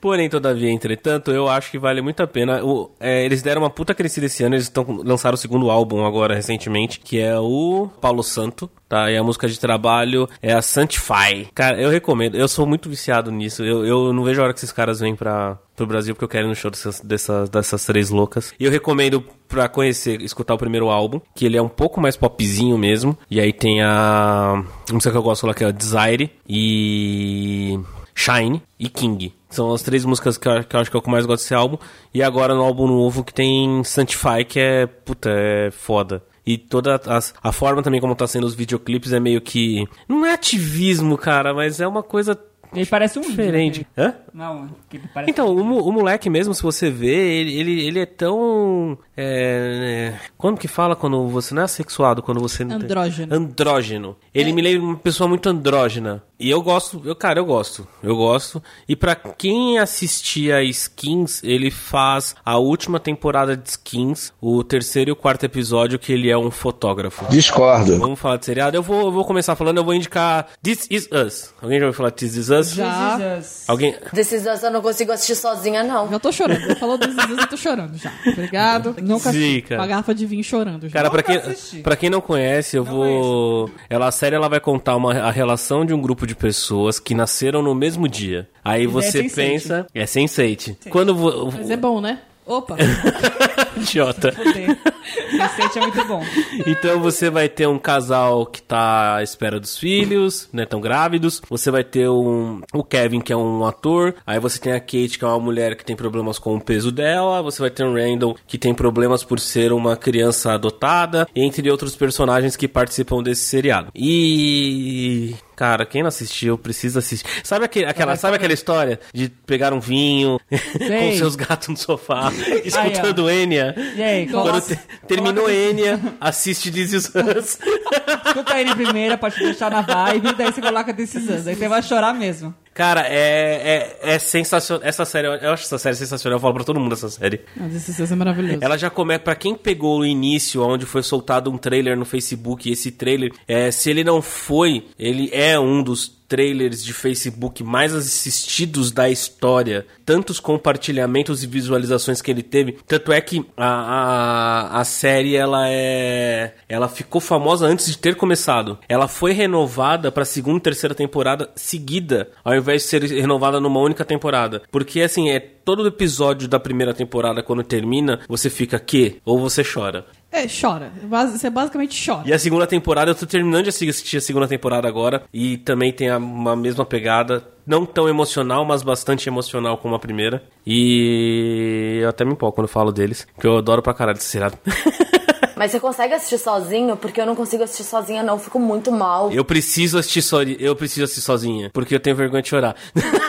[0.00, 2.64] Porém, todavia, entretanto, eu acho que vale muito a pena.
[2.64, 6.04] O- é, eles deram uma puta crescida esse ano, eles estão lançaram o segundo álbum
[6.06, 9.10] agora, recentemente, que é o Paulo Santo, tá?
[9.10, 11.46] E a música de trabalho é a Sanctify.
[11.54, 13.62] Cara, eu recomendo, eu sou muito viciado nisso.
[13.62, 16.28] Eu, eu não vejo a hora que esses caras vêm pra, pro Brasil, porque eu
[16.28, 18.54] quero ir no show dessas, dessas, dessas três loucas.
[18.58, 22.16] E eu recomendo pra conhecer, escutar o primeiro álbum, que ele é um pouco mais
[22.16, 23.18] popzinho mesmo.
[23.30, 27.78] E aí tem a música que eu gosto lá, que é a Desire e
[28.20, 29.32] Shine e King.
[29.48, 31.26] São as três músicas que eu, que eu acho que é o que eu mais
[31.26, 31.78] gosto desse álbum.
[32.12, 36.22] E agora no álbum novo que tem Sanctify, que é, puta, é foda.
[36.46, 39.86] E toda as- a forma também como tá sendo os videoclipes é meio que...
[40.08, 42.38] Não é ativismo, cara, mas é uma coisa
[42.74, 43.86] Ele parece um diferente.
[43.96, 44.04] né?
[44.06, 44.14] Hã?
[44.32, 47.86] Não, que ele parece Então, o, mo- o moleque mesmo, se você vê, ele, ele,
[47.86, 48.96] ele é tão.
[49.16, 52.22] É, é, como que fala quando você não é assexuado?
[52.22, 53.34] Quando você tem- Andrógeno.
[53.34, 54.16] Andrógeno.
[54.34, 56.22] Ele me lembra uma pessoa muito andrógena.
[56.40, 57.86] E eu gosto, eu, cara, eu gosto.
[58.02, 58.62] Eu gosto.
[58.88, 65.12] E pra quem assistia Skins, ele faz a última temporada de Skins, o terceiro e
[65.12, 67.26] o quarto episódio, que ele é um fotógrafo.
[67.28, 67.98] Discordo.
[67.98, 68.74] Vamos falar de seriado.
[68.74, 71.54] Eu vou, eu vou começar falando, eu vou indicar This Is Us.
[71.60, 72.74] Alguém já ouviu falar de This Is Us?
[72.74, 73.18] Já.
[73.18, 73.64] Jesus.
[73.68, 73.94] Alguém.
[74.14, 76.08] This Is Us eu não consigo assistir sozinha, não.
[76.08, 76.62] Já tô chorando.
[76.64, 78.12] Ele falou desses dias, eu tô chorando já.
[78.26, 78.96] Obrigado.
[79.02, 79.30] Nunca
[79.68, 79.80] cara.
[79.82, 80.94] Uma garrafa de vinho chorando já.
[80.94, 81.80] Cara, pra quem, assisti.
[81.82, 83.70] pra quem não conhece, eu vou.
[83.90, 87.14] Ela, a série ela vai contar uma, a relação de um grupo de pessoas que
[87.14, 88.48] nasceram no mesmo dia.
[88.64, 89.34] Aí você Sense8.
[89.34, 89.86] pensa.
[89.94, 91.14] É sense Quando.
[91.14, 92.20] vo- Mas é bom, né?
[92.46, 92.76] Opa.
[93.76, 94.34] Idiota.
[94.34, 96.22] Recente é muito bom.
[96.66, 100.66] Então você vai ter um casal que tá à espera dos filhos, né?
[100.66, 101.40] Tão grávidos.
[101.48, 104.14] Você vai ter um, o Kevin, que é um ator.
[104.26, 106.90] Aí você tem a Kate, que é uma mulher que tem problemas com o peso
[106.90, 107.40] dela.
[107.42, 111.28] Você vai ter o Randall, que tem problemas por ser uma criança adotada.
[111.34, 113.90] Entre outros personagens que participam desse seriado.
[113.94, 115.34] E.
[115.60, 117.26] Cara, quem não assistiu precisa assistir.
[117.44, 122.32] Sabe, aquele, aquela, sabe aquela história de pegar um vinho com seus gatos no sofá,
[122.64, 123.74] escutando Enya?
[123.94, 127.58] E aí, Quando te- terminou Enya, assiste This Is Us.
[128.26, 131.46] Escuta ele primeiro pra te deixar na vibe, daí você coloca decisões.
[131.46, 132.54] Aí você vai chorar mesmo.
[132.80, 134.88] Cara, é, é, é sensacional.
[134.88, 136.38] Essa série, eu acho essa série sensacional.
[136.38, 137.42] Eu falo pra todo mundo essa série.
[137.54, 138.56] Mas esse é maravilhoso.
[138.62, 139.20] Ela já começa.
[139.20, 143.70] Pra quem pegou o início, onde foi soltado um trailer no Facebook, esse trailer, é,
[143.70, 149.84] se ele não foi, ele é um dos trailers de Facebook mais assistidos da história.
[150.06, 152.78] Tantos compartilhamentos e visualizações que ele teve.
[152.86, 156.54] Tanto é que a, a, a série ela é.
[156.68, 158.78] Ela ficou famosa antes de ter começado.
[158.88, 163.80] Ela foi renovada pra segunda e terceira temporada seguida, ao invés de ser renovada numa
[163.80, 164.62] única temporada.
[164.70, 169.20] Porque assim, é todo episódio da primeira temporada, quando termina, você fica que?
[169.24, 170.06] Ou você chora.
[170.32, 170.92] É, chora.
[171.32, 172.28] Você basicamente chora.
[172.28, 175.24] E a segunda temporada, eu tô terminando de assistir a segunda temporada agora.
[175.32, 177.44] E também tem a, uma mesma pegada.
[177.66, 180.42] Não tão emocional, mas bastante emocional como a primeira.
[180.66, 183.26] E eu até me empolgo quando eu falo deles.
[183.38, 184.56] Que eu adoro pra caralho esse seriado.
[185.56, 186.96] Mas você consegue assistir sozinho?
[186.96, 188.36] Porque eu não consigo assistir sozinha, não.
[188.36, 189.30] Eu fico muito mal.
[189.30, 190.40] eu preciso assistir so...
[190.40, 191.68] eu preciso assistir sozinha.
[191.70, 192.74] Porque eu tenho vergonha de chorar.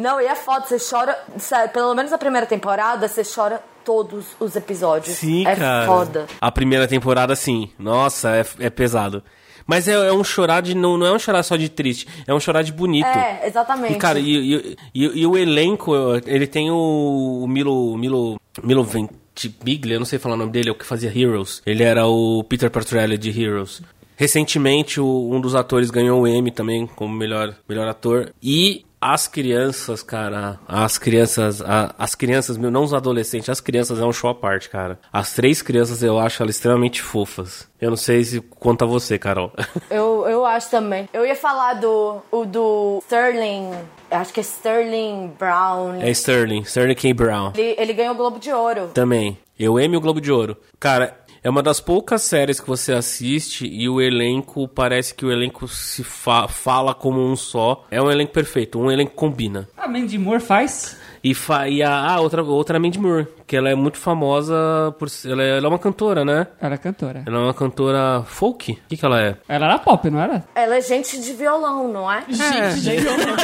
[0.00, 1.16] Não, e é foda, você chora.
[1.38, 5.16] Sério, pelo menos a primeira temporada, você chora todos os episódios.
[5.16, 5.86] Sim, é cara.
[5.86, 6.26] foda.
[6.40, 7.70] A primeira temporada, sim.
[7.78, 9.22] Nossa, é, é pesado.
[9.66, 10.74] Mas é, é um chorar de.
[10.74, 13.06] Não, não é um chorar só de triste, é um chorar de bonito.
[13.06, 13.94] É, exatamente.
[13.94, 15.92] E, cara, e, e, e- e o elenco,
[16.26, 17.96] ele tem o, o Milo.
[17.96, 18.38] Milo.
[18.62, 21.60] Milo Ventimiglia, eu não sei falar o nome dele, é o que fazia Heroes.
[21.66, 23.82] Ele era o Peter Pastorelli de Heroes.
[24.16, 28.32] Recentemente, o- um dos atores ganhou o Emmy também como melhor, melhor ator.
[28.42, 33.98] E as crianças, cara, as crianças, a- as crianças, meu, não os adolescentes, as crianças
[34.00, 34.98] é um show à parte, cara.
[35.12, 37.68] As três crianças eu acho elas extremamente fofas.
[37.78, 39.52] Eu não sei se quanto a você, Carol.
[39.90, 41.06] Eu, eu acho também.
[41.12, 43.70] Eu ia falar do, o do Sterling.
[44.10, 45.96] Acho que é Sterling Brown.
[46.00, 47.12] é Sterling, Sterling K.
[47.12, 47.52] Brown.
[47.54, 48.88] Ele, ele ganhou o Globo de Ouro.
[48.94, 49.36] Também.
[49.58, 50.56] Eu Emmy o Globo de Ouro.
[50.80, 55.30] Cara, é uma das poucas séries que você assiste e o elenco, parece que o
[55.30, 57.84] elenco se fa- fala como um só.
[57.90, 59.68] É um elenco perfeito, um elenco combina.
[59.76, 60.96] A Mandy Moore faz.
[61.24, 63.96] E, fa e a ah, outra, outra é a Mandy Moore, que ela é muito
[63.96, 66.46] famosa por ser- ela é, ela é uma cantora, né?
[66.60, 67.24] Ela é cantora.
[67.26, 68.72] Ela é uma cantora folk?
[68.72, 69.36] O que, que ela é?
[69.48, 70.44] Ela era pop, não era?
[70.54, 72.26] Ela é gente de violão, não é?
[72.28, 73.24] Gente, de violão.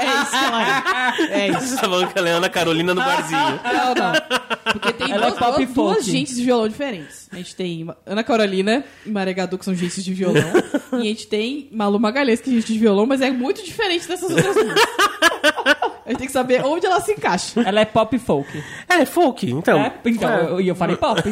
[0.00, 1.40] É isso que ela é.
[1.40, 1.76] É isso.
[1.76, 3.60] Tá falando que ela é Ana Carolina no barzinho.
[3.62, 4.12] Não, não.
[4.72, 7.28] Porque tem Ela é duas, pop duas, duas gentes de violão diferentes.
[7.32, 10.42] A gente tem Ana Carolina e Maria Gadu, que são gentes de violão.
[10.94, 14.08] e a gente tem Malu Magalhães, que é gente de violão, mas é muito diferente
[14.08, 14.80] dessas outras duas.
[16.04, 17.60] A gente tem que saber onde ela se encaixa.
[17.60, 18.64] Ela é pop folk.
[18.88, 19.78] É, folk, então.
[19.80, 21.22] É, então, eu, eu falei pop.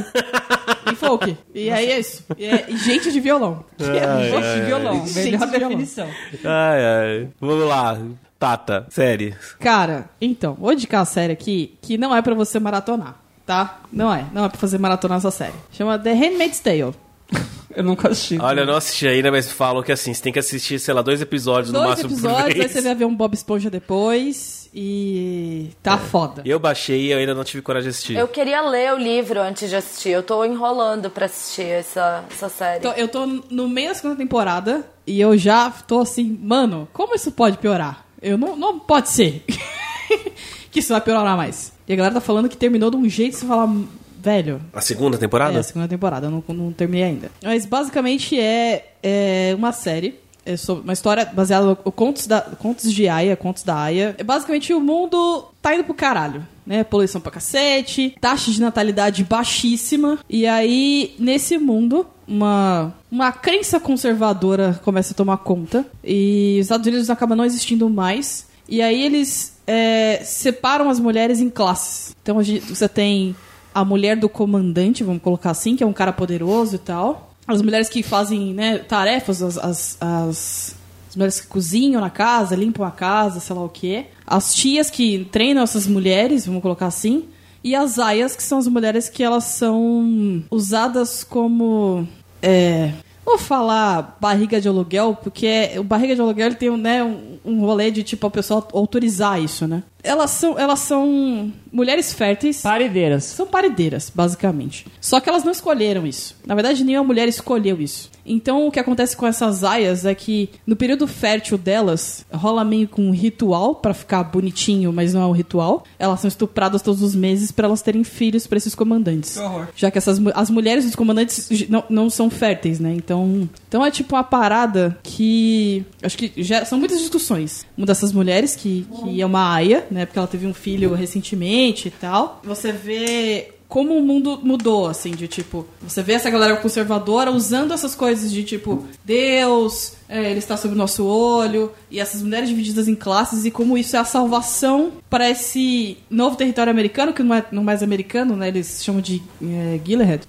[0.93, 1.37] E folk.
[1.55, 2.25] E aí é isso.
[2.37, 3.65] E é gente de violão.
[3.81, 3.87] Ai,
[4.31, 5.69] Gente ai, de violão, Gente melhor de violão.
[5.69, 6.07] definição.
[6.45, 7.29] Ai, ai.
[7.41, 7.99] Vamos lá.
[8.39, 9.35] Tata, série.
[9.59, 13.81] Cara, então, vou indicar a série aqui que não é pra você maratonar, tá?
[13.93, 14.27] Não é.
[14.33, 15.55] Não é pra fazer maratonar essa série.
[15.73, 16.95] Chama The Handmaid's Tale.
[17.77, 18.39] Eu nunca assisti.
[18.41, 21.01] Olha, eu não assisti ainda, mas falam que assim, você tem que assistir, sei lá,
[21.01, 22.73] dois episódios no Dois máximo por episódios, aí vez.
[22.73, 26.43] você vai ver um Bob Esponja depois e tá foda.
[26.45, 28.17] Eu baixei e eu ainda não tive coragem de assistir.
[28.17, 30.09] Eu queria ler o livro antes de assistir.
[30.09, 32.81] Eu tô enrolando pra assistir essa, essa série.
[32.81, 37.15] Tô- eu tô no meio da segunda temporada e eu já tô assim, mano, como
[37.15, 38.05] isso pode piorar?
[38.21, 39.45] Eu não, não pode ser
[40.73, 41.73] que isso vai piorar mais.
[41.87, 43.73] E a galera tá falando que terminou de um jeito que você fala,
[44.21, 45.57] velho, A segunda temporada?
[45.57, 47.31] É, a segunda temporada, eu não, não terminei ainda.
[47.43, 50.19] Mas basicamente é, é uma série.
[50.45, 54.15] É sobre uma história baseada no contos, da, contos de Aya, contos da Aya.
[54.17, 56.47] É basicamente o mundo tá indo pro caralho.
[56.67, 56.85] Né?
[56.85, 60.19] Poluição pra cacete, taxa de natalidade baixíssima.
[60.29, 65.85] E aí, nesse mundo, uma, uma crença conservadora começa a tomar conta.
[66.03, 68.47] E os Estados Unidos acabam não existindo mais.
[68.67, 72.15] E aí eles é, separam as mulheres em classes.
[72.23, 73.37] Então você tem
[73.79, 77.33] a mulher do comandante, vamos colocar assim, que é um cara poderoso e tal.
[77.47, 80.77] As mulheres que fazem né, tarefas, as, as, as,
[81.09, 84.07] as mulheres que cozinham na casa, limpam a casa, sei lá o quê.
[84.27, 87.27] As tias que treinam essas mulheres, vamos colocar assim.
[87.63, 92.07] E as aias, que são as mulheres que elas são usadas como.
[92.43, 92.93] É,
[93.29, 97.61] Vou falar barriga de aluguel, porque o barriga de aluguel ele tem né, um, um
[97.61, 99.83] rolê de tipo a pessoa autorizar isso, né?
[100.03, 102.63] Elas são, elas são mulheres férteis.
[102.63, 103.25] Paredeiras.
[103.25, 104.87] São paredeiras, basicamente.
[105.01, 106.37] Só que elas não escolheram isso.
[106.47, 108.11] Na verdade, nenhuma mulher escolheu isso.
[108.25, 112.87] Então, o que acontece com essas aias é que no período fértil delas, rola meio
[112.87, 115.85] com um ritual pra ficar bonitinho, mas não é um ritual.
[115.99, 119.35] Elas são estupradas todos os meses pra elas terem filhos pra esses comandantes.
[119.35, 119.69] Que horror.
[119.75, 122.93] Já que essas as mulheres dos comandantes não, não são férteis, né?
[122.95, 127.67] Então, então é tipo uma parada que acho que já são muitas discussões.
[127.77, 130.07] Uma dessas mulheres que, que é uma aia, né?
[130.07, 132.41] Porque ela teve um filho recentemente e tal.
[132.45, 137.75] Você vê como o mundo mudou, assim, de tipo, você vê essa galera conservadora usando
[137.75, 142.49] essas coisas de tipo, Deus, é, ele está sob o nosso olho, e essas mulheres
[142.49, 147.23] divididas em classes, e como isso é a salvação para esse novo território americano, que
[147.23, 148.49] não é não mais americano, né?
[148.49, 149.79] Eles chamam de é.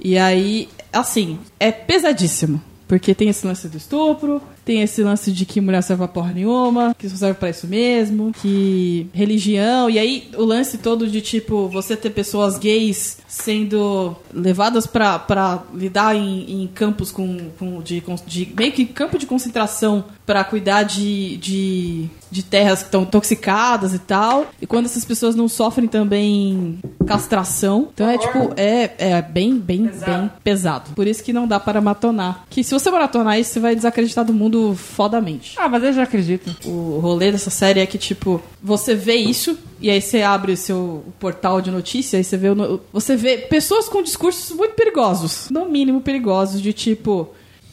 [0.02, 2.62] E aí, assim, é pesadíssimo.
[2.90, 6.34] Porque tem esse lance do estupro, tem esse lance de que mulher serve pra porra
[6.34, 11.22] nenhuma, que só serve pra isso mesmo, que religião, e aí o lance todo de
[11.22, 17.82] tipo, você ter pessoas gays sendo levadas pra, pra lidar em, em campos com, com
[17.82, 18.54] de, de.
[18.58, 24.00] meio que campo de concentração pra cuidar de, de, de terras que estão intoxicadas e
[24.00, 24.48] tal.
[24.62, 27.90] E quando essas pessoas não sofrem também castração.
[27.94, 30.92] Então é tipo, é, é bem, bem, bem pesado.
[30.96, 32.44] Por isso que não dá para maratonar.
[32.50, 35.54] Que se você maratonar isso, você vai desacreditar do mundo fodamente.
[35.58, 36.56] Ah, mas eu já acredito.
[36.68, 40.58] O rolê dessa série é que, tipo, você vê isso, e aí você abre o
[40.58, 44.74] seu portal de notícias, e você vê, o no- você vê pessoas com discursos muito
[44.76, 45.50] perigosos.
[45.50, 47.30] No mínimo perigosos, de tipo.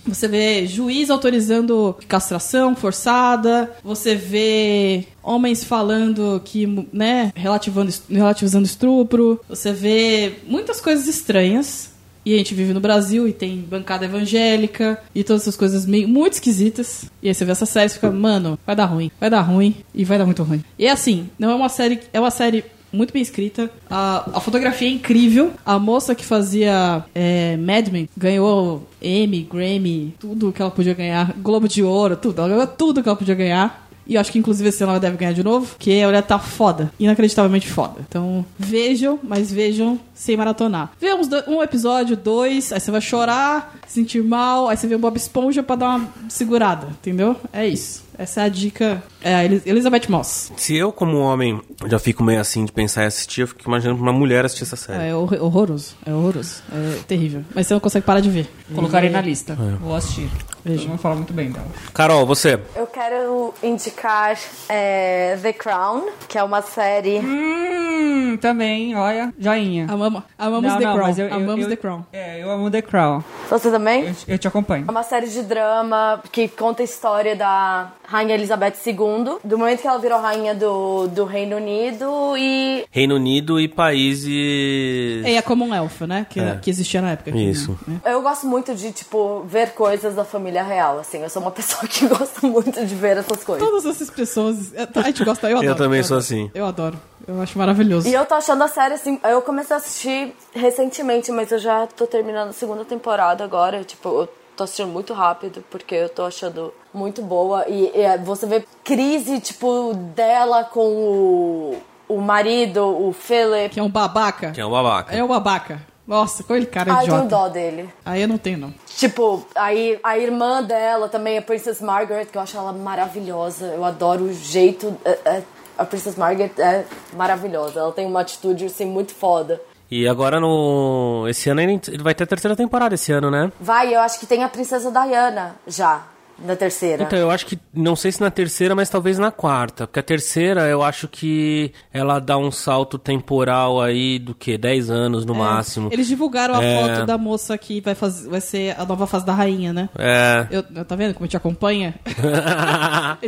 [0.09, 9.41] Você vê juiz autorizando castração forçada, você vê homens falando que, né, relativando, relativizando estupro,
[9.49, 11.91] você vê muitas coisas estranhas.
[12.27, 16.09] E a gente vive no Brasil e tem bancada evangélica e todas essas coisas meio
[16.09, 17.09] muito esquisitas.
[17.23, 19.77] E aí você vê essa série e fica, mano, vai dar ruim, vai dar ruim
[19.95, 20.65] e vai dar muito ruim.
[20.77, 23.71] E é assim, não é uma série, é uma série muito bem escrita.
[23.89, 25.53] A, a fotografia é incrível.
[25.65, 31.33] A moça que fazia é, Mad Men ganhou Emmy, Grammy, tudo que ela podia ganhar,
[31.39, 32.41] Globo de Ouro, tudo.
[32.41, 33.86] Ela ganhou tudo que ela podia ganhar.
[34.07, 36.23] E eu acho que inclusive esse ano ela deve ganhar de novo, porque a mulher
[36.23, 37.95] tá foda, inacreditavelmente foda.
[38.09, 40.93] Então vejam, mas vejam sem maratonar.
[41.01, 44.87] Vê uns do- um episódio, dois, aí você vai chorar, se sentir mal, aí você
[44.87, 47.37] vê o Bob Esponja pra dar uma segurada, entendeu?
[47.53, 48.05] É isso.
[48.19, 49.03] Essa é a dica.
[49.21, 50.51] É a Elizabeth Moss.
[50.57, 54.01] Se eu, como homem, já fico meio assim de pensar em assistir, eu fico imaginando
[54.03, 55.09] uma mulher assistir essa série.
[55.11, 55.95] É hor- horroroso.
[56.07, 56.63] É horroroso.
[56.73, 57.45] É terrível.
[57.55, 58.49] Mas você não consegue parar de ver.
[58.75, 59.53] Colocarei na lista.
[59.53, 59.77] É.
[59.77, 60.31] Vou assistir.
[60.67, 61.67] Eu não falo muito bem dela.
[61.95, 62.59] Carol, você.
[62.75, 64.37] Eu quero indicar
[64.69, 67.19] é, The Crown, que é uma série.
[67.19, 69.87] Hum, também, olha, joinha.
[69.89, 71.07] Amamos, amamos Não, The não, Crown.
[71.07, 72.05] mas eu- eu- amamos eu- The Crown.
[72.13, 73.23] É, eu amo The Crown.
[73.49, 74.05] Você também?
[74.09, 74.85] Eu, eu te acompanho.
[74.87, 79.81] É uma série de drama que conta a história da Rainha Elizabeth II, do momento
[79.83, 82.85] que ela virou rainha do, do Reino Unido e.
[82.91, 85.25] Reino Unido e países.
[85.25, 86.27] É a Commonwealth, né?
[86.29, 86.59] Que, É.
[86.61, 87.31] que existia na época.
[87.31, 87.79] Isso.
[87.87, 88.01] Né?
[88.05, 91.23] Eu gosto muito de, tipo, ver coisas da família real, assim.
[91.23, 93.67] Eu sou uma pessoa que gosta muito de ver essas coisas.
[93.67, 94.73] Todas essas pessoas.
[94.95, 95.73] A gente gosta, eu adoro.
[95.73, 96.25] Eu também sou adoro.
[96.25, 96.51] assim.
[96.55, 97.01] Eu adoro.
[97.27, 98.09] Eu acho maravilhoso.
[98.09, 101.87] E eu tô achando a série, assim, eu comecei a assistir recentemente, mas eu já
[101.87, 106.25] tô terminando a segunda temporada agora, tipo, eu tô assistindo muito rápido, porque eu tô
[106.25, 107.69] achando muito boa.
[107.69, 111.77] E, e você vê crise, tipo, dela com o,
[112.09, 113.71] o marido, o Philip.
[113.71, 114.53] Que é um babaca.
[114.53, 115.15] Que é um babaca.
[115.15, 115.81] É um babaca.
[116.07, 117.29] Nossa, com ele cara Ai, tenho idiota.
[117.29, 117.89] dó dele.
[118.05, 118.73] Aí eu não tenho, não.
[118.97, 123.67] Tipo, aí a irmã dela também, a Princess Margaret, que eu acho ela maravilhosa.
[123.67, 124.97] Eu adoro o jeito.
[125.05, 125.43] é- é-
[125.77, 127.81] a Princess Margaret é maravilhosa.
[127.81, 129.61] Ela tem uma atitude, assim, muito foda.
[129.91, 131.27] E agora no.
[131.29, 133.53] Esse ano ele ele vai ter a terceira temporada esse ano, né?
[133.61, 136.03] Vai, eu acho que tem a Princesa Diana já,
[136.39, 137.03] na terceira.
[137.05, 137.59] Então, eu acho que.
[137.73, 139.87] Não sei se na terceira, mas talvez na quarta.
[139.87, 144.57] Porque a terceira, eu acho que ela dá um salto temporal aí do que?
[144.59, 145.89] 10 anos no máximo.
[145.93, 146.81] Eles divulgaram a É.
[146.97, 149.89] foto da moça que vai, fazer, vai ser a nova fase da rainha, né?
[149.99, 150.47] É.
[150.51, 151.95] Eu, eu- tá vendo como te acompanha?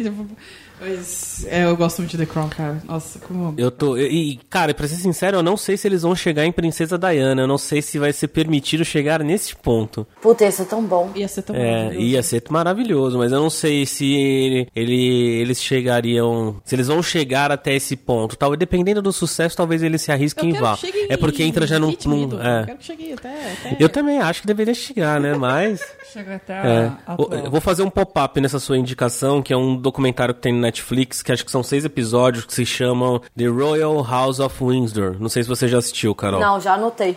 [0.80, 2.82] Mas é, eu gosto muito de The Crown, cara.
[2.86, 3.54] Nossa, como.
[3.56, 3.96] Eu tô.
[3.96, 7.42] E, cara, pra ser sincero, eu não sei se eles vão chegar em Princesa Diana.
[7.42, 10.06] Eu não sei se vai ser permitido chegar nesse ponto.
[10.20, 11.10] Puta, isso é tão bom.
[11.14, 12.06] Ia ser tão É, maravilhoso.
[12.06, 16.56] ia ser maravilhoso, mas eu não sei se ele, ele- eles chegariam.
[16.64, 18.36] Se eles vão chegar até esse ponto.
[18.36, 20.74] Tal, dependendo do sucesso, talvez eles se Eu arrisquem e vá.
[20.74, 21.94] que chegue É porque entra já num.
[22.06, 22.60] Num- é.
[22.62, 23.52] Eu quero que chegue até.
[23.52, 23.76] até...
[23.80, 25.34] Eu também acho que deveria chegar, né?
[25.34, 25.80] Mas.
[26.12, 26.92] Chega até É.
[27.06, 27.16] a.
[27.44, 30.60] Eu vou fazer um pop-up nessa sua indicação, que é um documentário que tem no
[30.68, 35.16] Netflix, que acho que são seis episódios, que se chamam The Royal House of Windsor.
[35.18, 36.40] Não sei se você já assistiu, Carol.
[36.40, 37.16] Não, já anotei.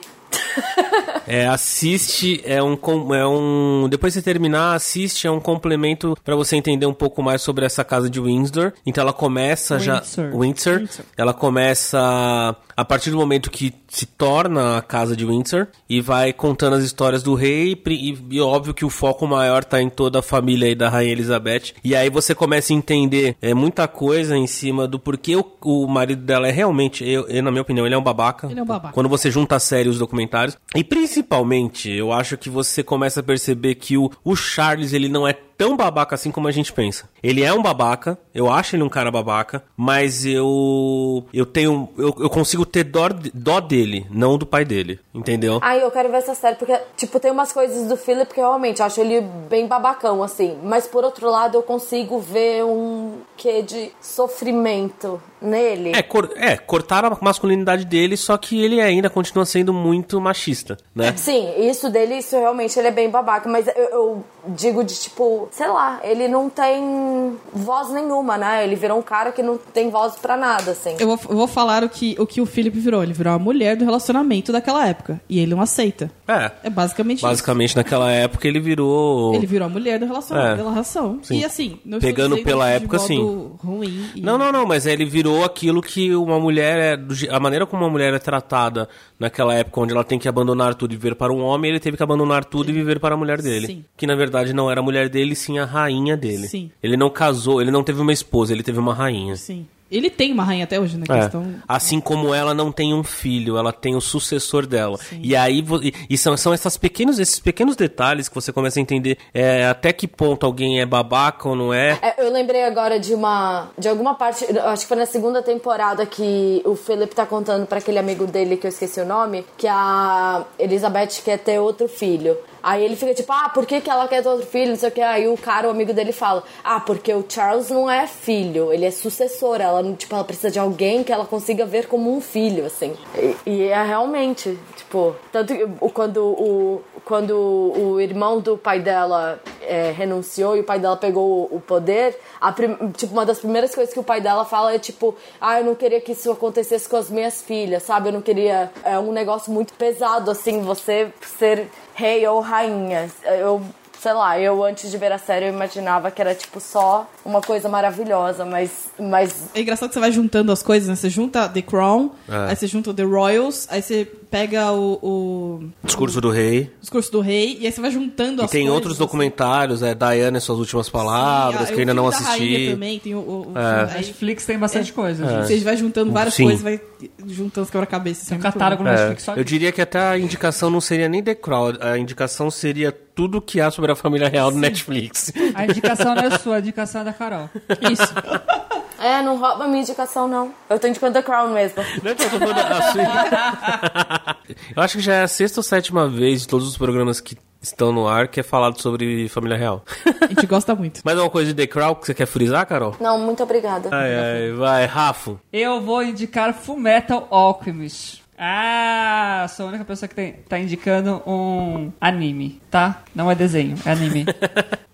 [1.27, 2.77] É, assiste, é um,
[3.13, 3.87] é um.
[3.89, 7.65] Depois de você terminar, assiste, é um complemento pra você entender um pouco mais sobre
[7.65, 8.73] essa casa de Windsor.
[8.85, 9.99] Então ela começa já.
[9.99, 10.39] Windsor.
[10.39, 10.79] Windsor.
[10.79, 11.05] Windsor.
[11.15, 16.33] Ela começa a partir do momento que se torna a casa de Windsor e vai
[16.33, 17.79] contando as histórias do rei.
[17.87, 21.11] E, e óbvio que o foco maior tá em toda a família aí da Rainha
[21.11, 21.73] Elizabeth.
[21.83, 25.87] E aí você começa a entender é, muita coisa em cima do porquê o, o
[25.87, 28.47] marido dela é realmente, eu, eu, na minha opinião, ele é um babaca.
[28.49, 28.93] Ele é um babaca.
[28.95, 30.57] Quando você junta a série e os documentários.
[30.75, 35.27] E principalmente, eu acho que você começa a perceber que o, o Charles, ele não
[35.27, 37.07] é tão babaca assim como a gente pensa.
[37.21, 42.15] Ele é um babaca, eu acho ele um cara babaca, mas eu eu tenho eu,
[42.19, 45.59] eu consigo ter dó, dó dele, não do pai dele, entendeu?
[45.61, 48.45] Ai, eu quero ver essa série, porque, tipo, tem umas coisas do Philip que eu
[48.45, 50.57] realmente acho ele bem babacão, assim.
[50.63, 55.91] Mas, por outro lado, eu consigo ver um quê de sofrimento nele.
[55.95, 60.77] É, cor- é, cortaram a masculinidade dele, só que ele ainda continua sendo muito machista,
[60.95, 61.13] né?
[61.17, 63.47] Sim, isso dele, isso realmente, ele é bem babaca.
[63.49, 68.63] Mas eu, eu digo de, tipo, sei lá, ele não tem voz nenhuma, né?
[68.63, 70.95] Ele virou um cara que não tem voz pra nada, assim.
[70.99, 73.03] Eu vou, eu vou falar o que, o que o Philip virou.
[73.03, 75.19] Ele virou a mulher do relacionamento daquela época.
[75.29, 76.09] E ele não aceita.
[76.27, 76.51] É.
[76.63, 79.31] É basicamente Basicamente, naquela época, ele virou.
[79.33, 79.39] isso.
[79.41, 80.61] Ele virou a mulher do relacionamento.
[80.61, 80.63] É.
[80.63, 81.19] Da relação.
[81.21, 81.39] Sim.
[81.39, 83.51] E assim, não Pegando pela isso época, sim.
[83.63, 84.09] ruim.
[84.15, 87.27] e- Não, não, não, mas ele virou aquilo que uma mulher é.
[87.35, 88.87] A maneira como uma mulher é tratada
[89.19, 91.97] naquela época, onde ela tem que abandonar tudo e viver para um homem, ele teve
[91.97, 93.67] que abandonar tudo e viver para a mulher dele.
[93.67, 93.85] Sim.
[93.97, 96.47] Que na verdade não era a mulher dele, sim a rainha dele.
[96.47, 96.71] Sim.
[96.81, 99.35] Ele não casou, ele não teve uma esposa, ele teve uma rainha.
[99.35, 99.65] Sim.
[99.91, 101.19] Ele tem uma rainha até hoje, na É.
[101.19, 101.53] questão.
[101.67, 104.97] Assim como ela não tem um filho, ela tem o sucessor dela.
[105.21, 105.61] E aí
[106.09, 109.91] e, são, são essas pequenos, esses pequenos detalhes que você começa a entender é, até
[109.91, 111.99] que ponto alguém é babaca ou não é.
[112.01, 113.67] É, eu lembrei agora de uma.
[113.77, 114.45] de alguma parte.
[114.59, 118.55] Acho que foi na segunda temporada que o Philip tá contando pra aquele amigo dele
[118.55, 122.37] que eu esqueci o nome, que a Elizabeth quer ter outro filho.
[122.63, 124.69] Aí ele fica tipo, ah, por que, que ela quer ter outro filho?
[124.71, 125.01] Não sei o que.
[125.01, 128.85] Aí o cara, o amigo dele, fala: Ah, porque o Charles não é filho, ele
[128.85, 129.59] é sucessor.
[129.61, 132.93] Ela, tipo, ela precisa de alguém que ela consiga ver como um filho, assim.
[133.17, 139.39] E, e é realmente, tipo, tanto que quando o, quando o irmão do pai dela
[139.61, 142.17] é, renunciou e o pai dela pegou o poder,
[142.55, 145.65] prim- tipo, uma das primeiras coisas que o pai dela fala é tipo, ah, eu
[145.65, 148.09] não queria que isso acontecesse com as minhas filhas, sabe?
[148.09, 148.71] Eu não queria.
[148.83, 151.67] É um negócio muito pesado, assim, você ser
[152.01, 153.09] rei ou rainha.
[153.23, 153.61] Eu.
[153.99, 157.41] Sei lá, eu antes de ver a série eu imaginava que era tipo só uma
[157.41, 160.95] coisa maravilhosa, mas, mas É engraçado que você vai juntando as coisas, né?
[160.95, 162.49] Você junta The Crown, É.
[162.49, 166.71] aí você junta The Royals, aí você pega o, o Discurso do rei.
[166.79, 169.03] discurso do rei e aí você vai juntando E as tem coisas, outros assim.
[169.03, 172.67] documentários, é Diana e suas últimas palavras, Sim, que eu ainda não assisti.
[172.67, 172.71] É.
[172.71, 175.27] também, tem o, o, aí Netflix tem bastante coisa.
[175.27, 175.47] gente.
[175.47, 176.45] Você vai juntando várias Sim.
[176.45, 176.79] coisas, vai
[177.27, 178.27] juntando os quebra-cabeças.
[178.27, 180.81] Tem um é catálogo no É, Netflix só eu diria que até a indicação não
[180.81, 184.57] seria nem The Crown, a indicação seria tudo que há sobre a família real do
[184.57, 185.33] Netflix.
[185.53, 187.49] A indicação não é sua, a indicação é da Carol.
[187.91, 188.13] Isso.
[189.03, 190.53] É, não rouba a minha indicação, não.
[190.69, 191.81] Eu tô indicando The Crown mesmo.
[192.03, 194.37] Não, então, eu tô falando da sua-
[194.77, 197.35] Eu acho que já é a sexta ou sétima vez de todos os programas que
[197.63, 199.83] estão no ar que é falado sobre família real.
[200.21, 201.01] A gente gosta muito.
[201.03, 202.95] Mais alguma coisa de The Crown que você quer frisar, Carol?
[202.99, 203.89] Não, muito obrigada.
[203.91, 205.35] Ai, ai, vai, Rafa.
[205.51, 208.21] Eu vou indicar Fullmetal Alchemist.
[208.37, 213.01] Ah, sou a única pessoa que tem, tá indicando um anime, tá?
[213.15, 214.25] Não é desenho, é anime.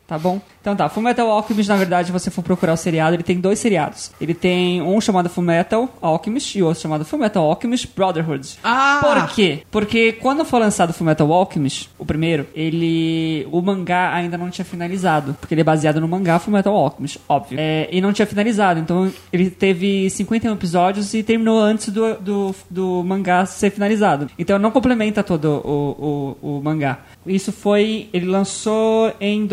[0.08, 0.40] Tá bom?
[0.68, 3.58] Então tá, Fullmetal Alchemist, na verdade, se você for procurar o seriado, ele tem dois
[3.58, 4.12] seriados.
[4.20, 8.60] Ele tem um chamado Fullmetal Alchemist e outro chamado Fullmetal Alchemist Brotherhood.
[8.62, 9.00] Ah!
[9.02, 9.64] Por quê?
[9.72, 13.48] Porque quando foi lançado Fullmetal Alchemist, o primeiro, ele...
[13.50, 15.38] O mangá ainda não tinha finalizado.
[15.40, 17.58] Porque ele é baseado no mangá Fullmetal Alchemist, óbvio.
[17.58, 18.78] É, e não tinha finalizado.
[18.82, 24.30] Então ele teve 51 episódios e terminou antes do, do, do mangá ser finalizado.
[24.38, 27.00] Então não complementa todo o, o, o mangá.
[27.26, 28.10] Isso foi...
[28.12, 29.46] Ele lançou em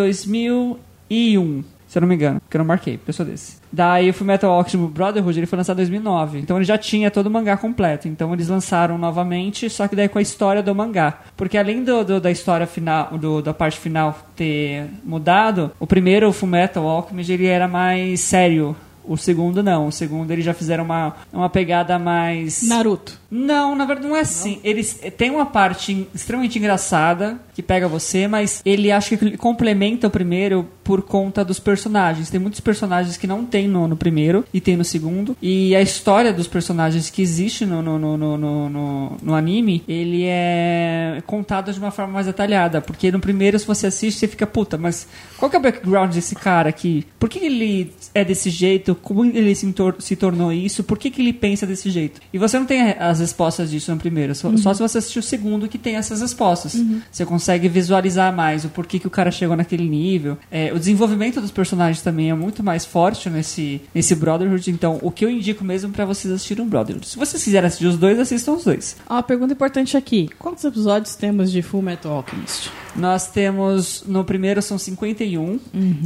[1.14, 1.64] 2001.
[1.86, 3.58] Se eu não me engano, porque eu não marquei, sou desse.
[3.72, 6.40] Daí o Fullmetal Alchemist Brotherhood ele foi lançado em 2009.
[6.40, 8.08] Então ele já tinha todo o mangá completo.
[8.08, 11.20] Então eles lançaram novamente, só que daí com a história do mangá.
[11.36, 16.28] Porque além do, do- da história final, do- da parte final ter mudado, o primeiro,
[16.28, 18.74] o Fullmetal Alchemist, ele era mais sério.
[19.06, 19.86] O segundo não.
[19.88, 22.66] O segundo eles já fizeram uma, uma pegada mais.
[22.66, 23.20] Naruto.
[23.36, 24.60] Não, na verdade não é assim.
[24.62, 30.06] Eles tem uma parte extremamente engraçada que pega você, mas ele acho que ele complementa
[30.06, 32.30] o primeiro por conta dos personagens.
[32.30, 35.36] Tem muitos personagens que não tem no, no primeiro e tem no segundo.
[35.42, 40.22] E a história dos personagens que existe no, no, no, no, no, no- anime, ele
[40.24, 42.80] é contado de uma forma mais detalhada.
[42.80, 45.08] Porque no primeiro, se você assiste, você fica, puta, mas
[45.38, 47.04] qual que é o background desse cara aqui?
[47.18, 48.94] Por que ele é desse jeito?
[48.94, 50.84] Como ele se, se tornou isso?
[50.84, 52.20] Por que, que ele pensa desse jeito?
[52.32, 55.22] E você não tem as respostas disso no primeiro, só, só se você assistir o
[55.22, 56.76] segundo que tem essas respostas.
[57.10, 60.36] Você consegue visualizar mais o porquê que o cara chegou naquele nível.
[60.50, 64.70] É, o desenvolvimento dos personagens também é muito mais forte nesse, nesse Brotherhood.
[64.70, 67.06] Então, o que eu indico mesmo pra vocês assistirem o Brotherhood.
[67.06, 68.96] Se vocês quiserem assistir os dois, assistam os dois.
[69.08, 70.28] Uma pergunta importante aqui.
[70.38, 72.70] Quantos episódios temos de Full Metal Alchemist?
[72.96, 75.58] Nós temos, no primeiro são 51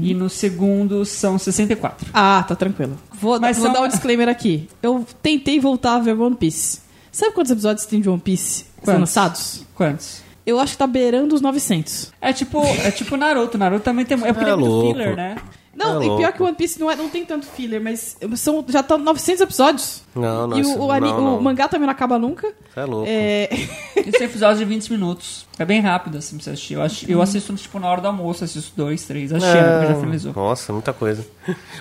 [0.03, 2.07] e no segundo são 64.
[2.15, 2.97] Ah, tá tranquilo.
[3.21, 4.69] Vou, Mas vou são- dar um disclaimer aqui.
[4.83, 6.81] Eu tentei voltar a ver One Piece.
[7.13, 9.01] Sabe quantos episódios tem de One Piece Quantos?
[9.01, 9.67] lançados?
[9.75, 10.23] Quantos?
[10.47, 12.13] Eu acho que tá beirando os 900.
[12.21, 13.59] É tipo, é tipo Naruto.
[13.59, 14.17] Naruto também tem.
[14.25, 14.89] É porque É é muito louco.
[14.93, 15.37] filler, né?
[15.79, 18.65] Não, É e pior que One Piece não, é, não tem tanto filler, mas são,
[18.69, 20.03] já tá 900 episódios.
[20.15, 21.39] Não, não, e o, o, não, não.
[21.39, 22.49] o mangá também não acaba nunca.
[22.75, 23.07] Você é louco.
[23.09, 23.49] É,
[23.97, 25.47] Isso tem episódios de 20 minutos.
[25.59, 26.75] É bem rápido, assim, pra você assistir.
[26.75, 29.33] Eu, acho, eu assisto, tipo, na hora do almoço, assisto dois, três.
[29.33, 30.33] Assisti, né, porque já finalizou.
[30.35, 31.25] Nossa, muita coisa.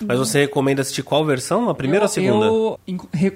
[0.02, 1.70] Mas você recomenda assistir qual versão?
[1.70, 2.46] A primeira ou a segunda?
[2.46, 2.80] Eu,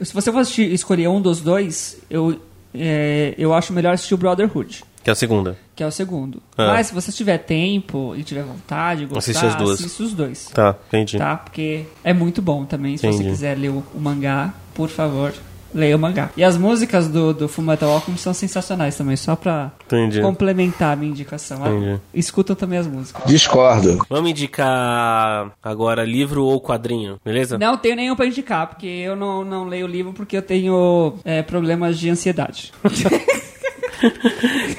[0.06, 2.40] se você for assistir, escolher um dos dois, eu,
[2.74, 4.84] é, eu acho melhor assistir o Brotherhood.
[5.04, 5.58] Que é a segunda.
[5.76, 6.42] Que é o segundo.
[6.58, 6.68] Ah.
[6.74, 9.80] Mas se você tiver tempo e tiver vontade, gostar, Assiste as duas.
[9.80, 10.46] assiste os dois.
[10.54, 11.18] Tá, entendi.
[11.18, 11.38] Tá?
[11.38, 12.98] Porque é muito bom também.
[12.98, 13.30] Se você Entendi.
[13.30, 15.34] quiser ler o, o mangá, por favor,
[15.74, 16.30] leia o mangá.
[16.38, 20.22] E as músicas do, do Fullmetal Alchemist são sensacionais também, só pra Entendi.
[20.22, 21.64] complementar a minha indicação.
[21.64, 22.00] Ah, Entendi.
[22.14, 23.24] Escutam também as músicas.
[23.26, 23.98] Discordo.
[24.08, 27.58] Vamos indicar agora livro ou quadrinho, beleza?
[27.58, 31.16] Não tenho nenhum pra indicar, porque eu não, não leio o livro porque eu tenho
[31.26, 32.72] é, problemas de ansiedade.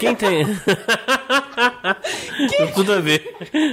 [0.06, 0.44] Quem tem?
[2.48, 3.22] Tem Tudo a ver.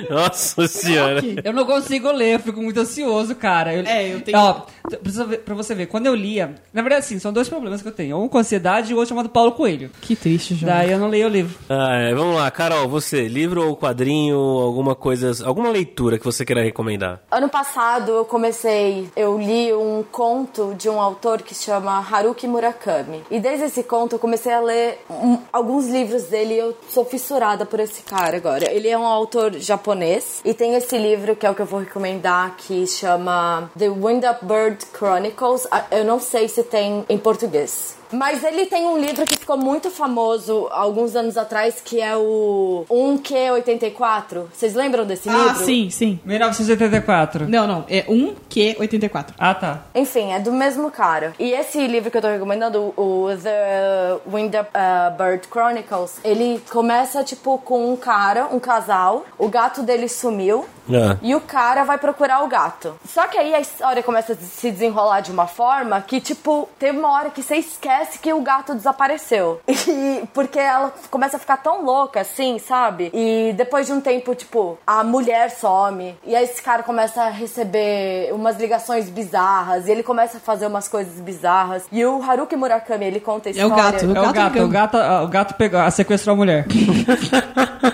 [0.09, 1.21] Nossa senhora.
[1.43, 3.73] Eu não consigo ler, eu fico muito ansioso, cara.
[3.73, 4.61] Eu, É, eu tenho- Ó,
[5.01, 6.55] precisa ver- pra você ver, quando eu lia...
[6.73, 8.17] Na verdade, assim, são dois problemas que eu tenho.
[8.21, 9.89] Um com ansiedade e o outro chamado Paulo Coelho.
[10.01, 10.67] que triste, já.
[10.67, 11.57] Daí eu não leio o livro.
[11.69, 16.45] Ah, é, vamos lá, Carol, você, livro ou quadrinho, alguma coisa, alguma leitura que você
[16.45, 17.21] queira recomendar?
[17.31, 22.47] Ano passado eu comecei, eu li um conto de um autor que se chama Haruki
[22.47, 23.23] Murakami.
[23.31, 27.05] E desde esse conto eu comecei a ler um- alguns livros dele e eu sou
[27.05, 28.71] fissurada por esse cara agora.
[28.71, 31.79] Ele é um autor japonês e tem esse livro que é o que eu vou
[31.79, 35.67] recomendar que chama The Wind Up Bird Chronicles.
[35.71, 37.98] Ah, Eu não sei se tem em português.
[38.11, 42.85] Mas ele tem um livro que ficou muito famoso alguns anos atrás, que é o
[42.89, 44.45] 1Q84.
[44.53, 45.65] Vocês lembram desse Ah, livro?
[45.65, 46.19] sim, sim.
[46.25, 47.47] 1984.
[47.47, 47.85] Não, não.
[47.89, 49.33] É 1Q84.
[49.37, 49.81] Ah, tá.
[49.93, 51.33] Enfim, é do mesmo cara.
[51.39, 56.61] E esse livro que eu tô recomendando, o The Wind Up uh, Bird Chronicles, ele
[56.69, 61.83] começa, tipo, com um cara, um casal, o gato dele sumiu, Ah, e o cara
[61.83, 62.95] vai procurar o gato.
[63.07, 66.91] Só que aí a história começa a se desenrolar de uma forma que, tipo, tem
[66.91, 69.61] uma hora que você esquece que o gato desapareceu.
[69.89, 73.09] E porque ela começa a ficar tão louca assim, sabe?
[73.13, 76.15] E depois de um tempo, tipo, a mulher some.
[76.25, 79.87] E aí esse cara começa a receber umas ligações bizarras.
[79.87, 81.83] E ele começa a fazer umas coisas bizarras.
[81.91, 83.73] E o Haruki Murakami, ele conta a É história.
[83.73, 84.05] o gato.
[84.05, 86.65] É o gato, o gato, o gato pegou, a sequestrou a mulher.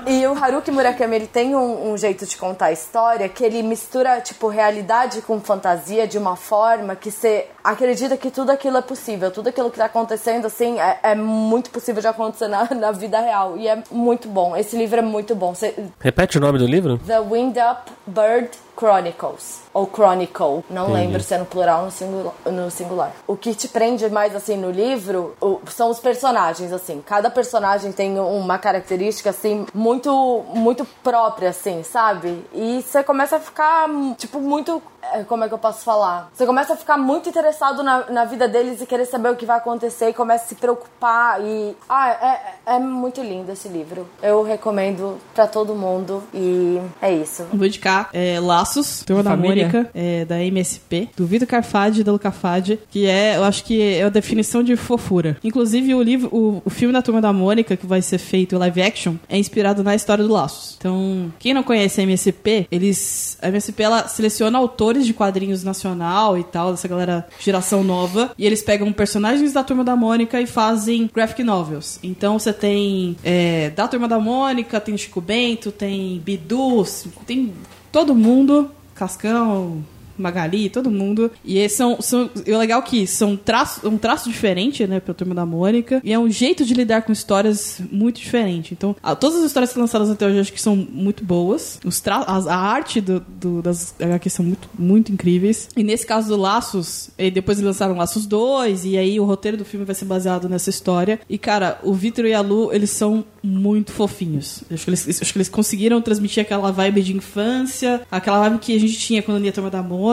[0.08, 2.85] E o Haruki Murakami, ele tem um, um jeito de contar a história
[3.34, 8.52] que ele mistura, tipo, realidade com fantasia de uma forma que você acredita que tudo
[8.52, 9.32] aquilo é possível.
[9.32, 13.20] Tudo aquilo que tá acontecendo, assim, é, é muito possível de acontecer na, na vida
[13.20, 13.58] real.
[13.58, 14.56] E é muito bom.
[14.56, 15.54] Esse livro é muito bom.
[15.56, 16.98] Cê- Repete o nome do livro?
[17.00, 19.62] The Wind Up Bird Chronicles.
[19.74, 20.64] Ou Chronicle.
[20.70, 23.12] Não lembro se é no plural ou no singular, no singular.
[23.28, 27.04] O que te prende mais, assim, no livro o- são os personagens, assim.
[27.06, 32.46] Cada personagem tem uma característica, assim, muito, muito própria, assim, sabe?
[32.54, 34.82] E você começa a ficar, tipo, muito...
[35.14, 36.30] é, Como é que eu posso falar?
[36.34, 39.46] Você começa a ficar muito interessado na, na vida deles e querer saber o que
[39.46, 41.76] vai acontecer e começa a se preocupar e...
[41.88, 44.08] Ah, é, é muito lindo esse livro.
[44.22, 47.46] Eu recomendo pra todo mundo e é isso.
[47.54, 49.36] Vou indicar é, Laços, Turma da.
[49.36, 53.64] Mônica, é, da MSP, do Vitor Carfade e da Luca Fade, que é, eu acho
[53.64, 55.38] que é a definição de fofura.
[55.44, 58.82] Inclusive, o livro, o, o filme da Turma da Mônica, que vai ser feito live
[58.82, 60.76] action, é inspirado na história do Laços.
[60.78, 63.38] Então, quem não conhece a MSP, eles.
[63.42, 68.46] A MSP ela seleciona autores de quadrinhos nacional e tal, dessa galera geração nova, e
[68.46, 72.00] eles pegam personagens da Turma da Mônica e fazem graphic novels.
[72.04, 76.86] Então você tem é, da Turma da Mônica, tem Chico Bento, tem Bidu,
[77.26, 77.52] tem
[77.92, 79.84] todo mundo, Cascão,
[80.18, 81.32] Magali, todo mundo.
[81.44, 85.00] E esses são, são e o legal é que são traço, um traço diferente, né,
[85.00, 86.02] pra turma da Mônica.
[86.04, 88.74] E é um jeito de lidar com histórias muito diferente.
[88.74, 91.80] Então, a- todas as histórias lançadas até hoje acho que são muito boas.
[91.86, 95.70] Os tra as- a arte do, do- das HQs são muito, muito incríveis.
[95.76, 99.66] E nesse caso do Laços, depois eles lançaram Laços 2, e aí o roteiro do
[99.66, 101.20] filme vai ser baseado nessa história.
[101.30, 104.64] E, cara, o Vitor e a Lu, eles são muito fofinhos.
[104.72, 108.76] Acho que eles, acho que eles conseguiram transmitir aquela vibe de infância, aquela vibe que
[108.76, 110.05] a gente tinha quando lia Turma da Mônica.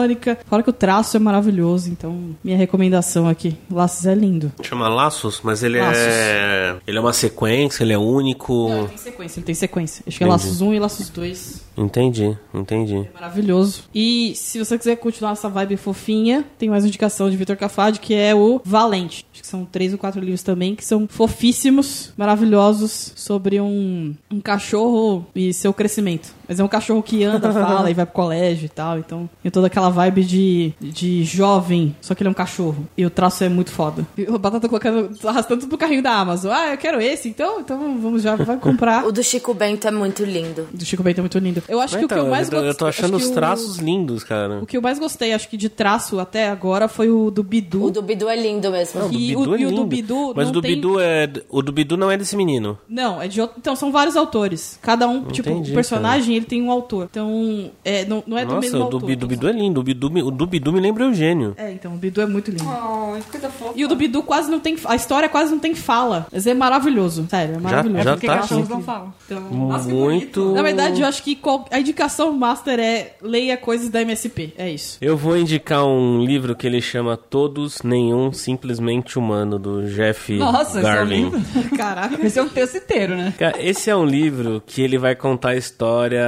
[0.45, 3.57] Fora que o traço é maravilhoso, então minha recomendação aqui.
[3.71, 4.51] Laços é lindo.
[4.61, 5.97] Chama Laços, mas ele Laços.
[6.01, 6.75] é.
[6.87, 8.69] Ele é uma sequência, ele é único.
[8.69, 10.03] Ele tem sequência, ele tem sequência.
[10.07, 10.43] Acho que é Entendi.
[10.45, 11.63] Laços 1 e Laços 2.
[11.77, 13.07] Entendi, entendi.
[13.13, 13.83] Maravilhoso.
[13.93, 17.99] E se você quiser continuar essa vibe fofinha, tem mais uma indicação de Vitor Cafade,
[17.99, 19.25] que é o Valente.
[19.33, 24.39] Acho que são três ou quatro livros também, que são fofíssimos, maravilhosos, sobre um, um
[24.39, 26.33] cachorro e seu crescimento.
[26.47, 28.99] Mas é um cachorro que anda, fala e vai pro colégio e tal.
[28.99, 32.87] Então tem toda aquela vibe de, de jovem, só que ele é um cachorro.
[32.97, 34.05] E o traço é muito foda.
[34.17, 36.51] E o Batata colocando, arrastando tudo pro carrinho da Amazon.
[36.51, 39.03] Ah, eu quero esse, então, então vamos já, vai comprar.
[39.03, 40.67] O do Chico Bento é muito lindo.
[40.73, 41.62] Do Chico Bento é muito lindo.
[41.67, 43.23] Eu acho que o que Então, eu mais eu, tô- eu tô gostei- achando os
[43.25, 44.59] que o- traços lindos, cara.
[44.61, 47.85] O que eu mais gostei, acho que de traço até agora, foi o do Bidu.
[47.85, 48.99] O do Bidu é lindo mesmo.
[48.99, 49.85] Não, o do E Bidu o- é e o do lindo.
[49.85, 51.29] Bidu Mas o do tem- Bidu é.
[51.49, 52.77] O do Bidu não é desse menino.
[52.87, 53.55] Não, é de outro.
[53.59, 54.77] Então, são vários autores.
[54.81, 57.07] Cada um, tipo, Entendi, o personagem, ele tem um autor.
[57.09, 59.07] Então, é, não, não é do Nossa, mesmo o do, autor.
[59.07, 59.79] Bidu, do Bidu é lindo.
[59.79, 61.53] O, Bidu, o do Bidu me lembra Eugênio.
[61.57, 62.63] É, então, o Bidu é muito lindo.
[62.67, 63.73] Ai, coisa fofa.
[63.75, 64.75] E o do Bidu quase não tem.
[64.85, 66.27] A história quase não tem fala.
[66.31, 67.25] Mas é maravilhoso.
[67.29, 68.03] Sério, é maravilhoso.
[68.03, 69.13] já Porque tá cachorros não falam.
[69.25, 69.41] Então,
[69.87, 70.51] Muito.
[70.53, 74.53] na verdade, eu acho que qual- a indicação master é leia coisas da MSP.
[74.57, 74.97] É isso.
[75.01, 80.77] Eu vou indicar um livro que ele chama Todos, Nenhum, Simplesmente Humano, do Jeff Nossa,
[80.77, 81.23] esse é um Garlin.
[81.29, 81.41] livro.
[81.77, 82.25] Caraca.
[82.25, 83.33] Esse é um texto inteiro, né?
[83.37, 86.23] Cara, esse é um livro que ele vai contar a história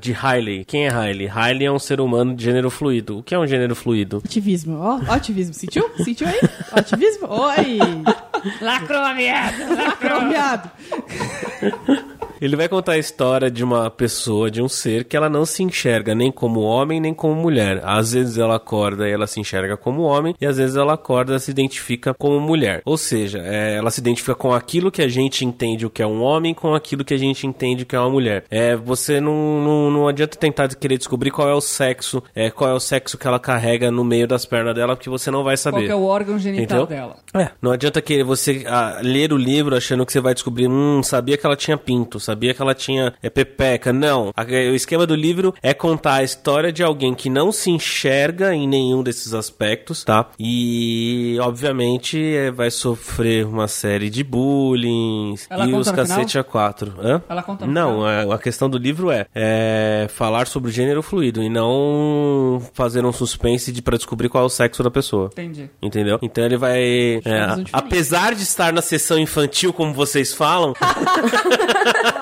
[0.00, 0.64] de Riley.
[0.64, 1.26] Quem é Riley?
[1.28, 3.18] Riley é um ser humano de gênero fluido.
[3.18, 4.22] O que é um gênero fluido?
[4.24, 4.78] Ativismo.
[4.80, 5.54] Ó, ó, ativismo.
[5.54, 5.88] Sentiu?
[6.02, 6.40] Sentiu aí?
[6.72, 7.28] Ativismo?
[7.28, 7.78] Oi!
[8.60, 10.70] Lacrou, viado.
[12.40, 15.62] Ele vai contar a história de uma pessoa, de um ser que ela não se
[15.62, 17.80] enxerga nem como homem nem como mulher.
[17.84, 21.36] Às vezes ela acorda e ela se enxerga como homem, e às vezes ela acorda
[21.36, 22.82] e se identifica como mulher.
[22.84, 26.06] Ou seja, é, ela se identifica com aquilo que a gente entende o que é
[26.06, 28.44] um homem, com aquilo que a gente entende o que é uma mulher.
[28.50, 32.70] É, você não, não, não adianta tentar querer descobrir qual é o sexo, é, qual
[32.70, 35.56] é o sexo que ela carrega no meio das pernas dela, porque você não vai
[35.56, 35.78] saber.
[35.78, 36.86] Qual que é o órgão genital Entendeu?
[36.86, 37.16] dela?
[37.34, 41.02] É, não adianta que você ah, ler o livro achando que você vai descobrir, hum,
[41.02, 43.92] sabia que ela tinha pinto, sabia que ela tinha é, pepeca.
[43.92, 44.32] Não.
[44.36, 48.54] A- o esquema do livro é contar a história de alguém que não se enxerga
[48.54, 50.26] em nenhum desses aspectos, tá?
[50.38, 56.94] E, obviamente, é, vai sofrer uma série de bullying Ela e os cacete a quatro.
[57.00, 57.22] Hã?
[57.28, 61.42] Ela conta Não, a, a questão do livro é, é falar sobre o gênero fluido
[61.42, 65.30] e não fazer um suspense de para descobrir qual é o sexo da pessoa.
[65.32, 65.70] Entendi.
[65.80, 66.18] Entendeu?
[66.22, 66.80] Então ele vai.
[67.24, 70.74] é, apesar de estar na sessão infantil, como vocês falam,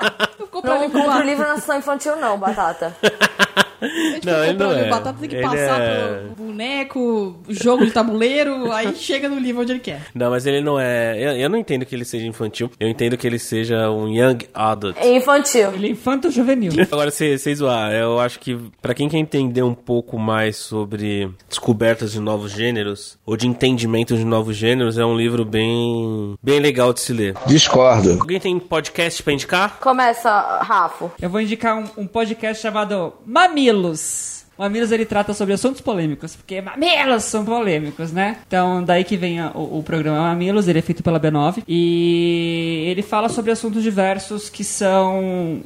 [0.63, 2.95] Não compro livro na sessão infantil, não, Batata.
[4.23, 4.87] Não, ele não é.
[4.87, 9.39] O Batata tem que Ele passar é- pro boneco, jogo de tabuleiro, aí chega no
[9.39, 10.01] livro onde ele quer.
[10.13, 11.17] Não, mas ele não é.
[11.17, 12.69] Eu, eu não entendo que ele seja infantil.
[12.79, 14.95] Eu entendo que ele seja um young adult.
[14.99, 15.71] É infantil.
[15.73, 16.71] Ele é infanto juvenil.
[16.91, 22.11] Agora, sem zoar, eu acho que pra quem quer entender um pouco mais sobre descobertas
[22.13, 26.93] de novos gêneros, ou de entendimento de novos gêneros, é um livro bem, bem legal
[26.93, 27.35] de se ler.
[27.45, 28.13] Discordo.
[28.19, 29.79] Alguém tem podcast pra indicar?
[29.79, 30.29] Começa,
[30.61, 31.11] Rafa.
[31.21, 33.13] Eu vou indicar um, um podcast chamado
[33.75, 34.45] Mamilos.
[34.57, 38.37] Mamilos ele trata sobre assuntos polêmicos, porque mamilos são polêmicos, né?
[38.47, 42.85] Então, daí que vem a- o, o programa Mamilos, ele é feito pela B9 e
[42.87, 45.61] ele fala sobre assuntos diversos que são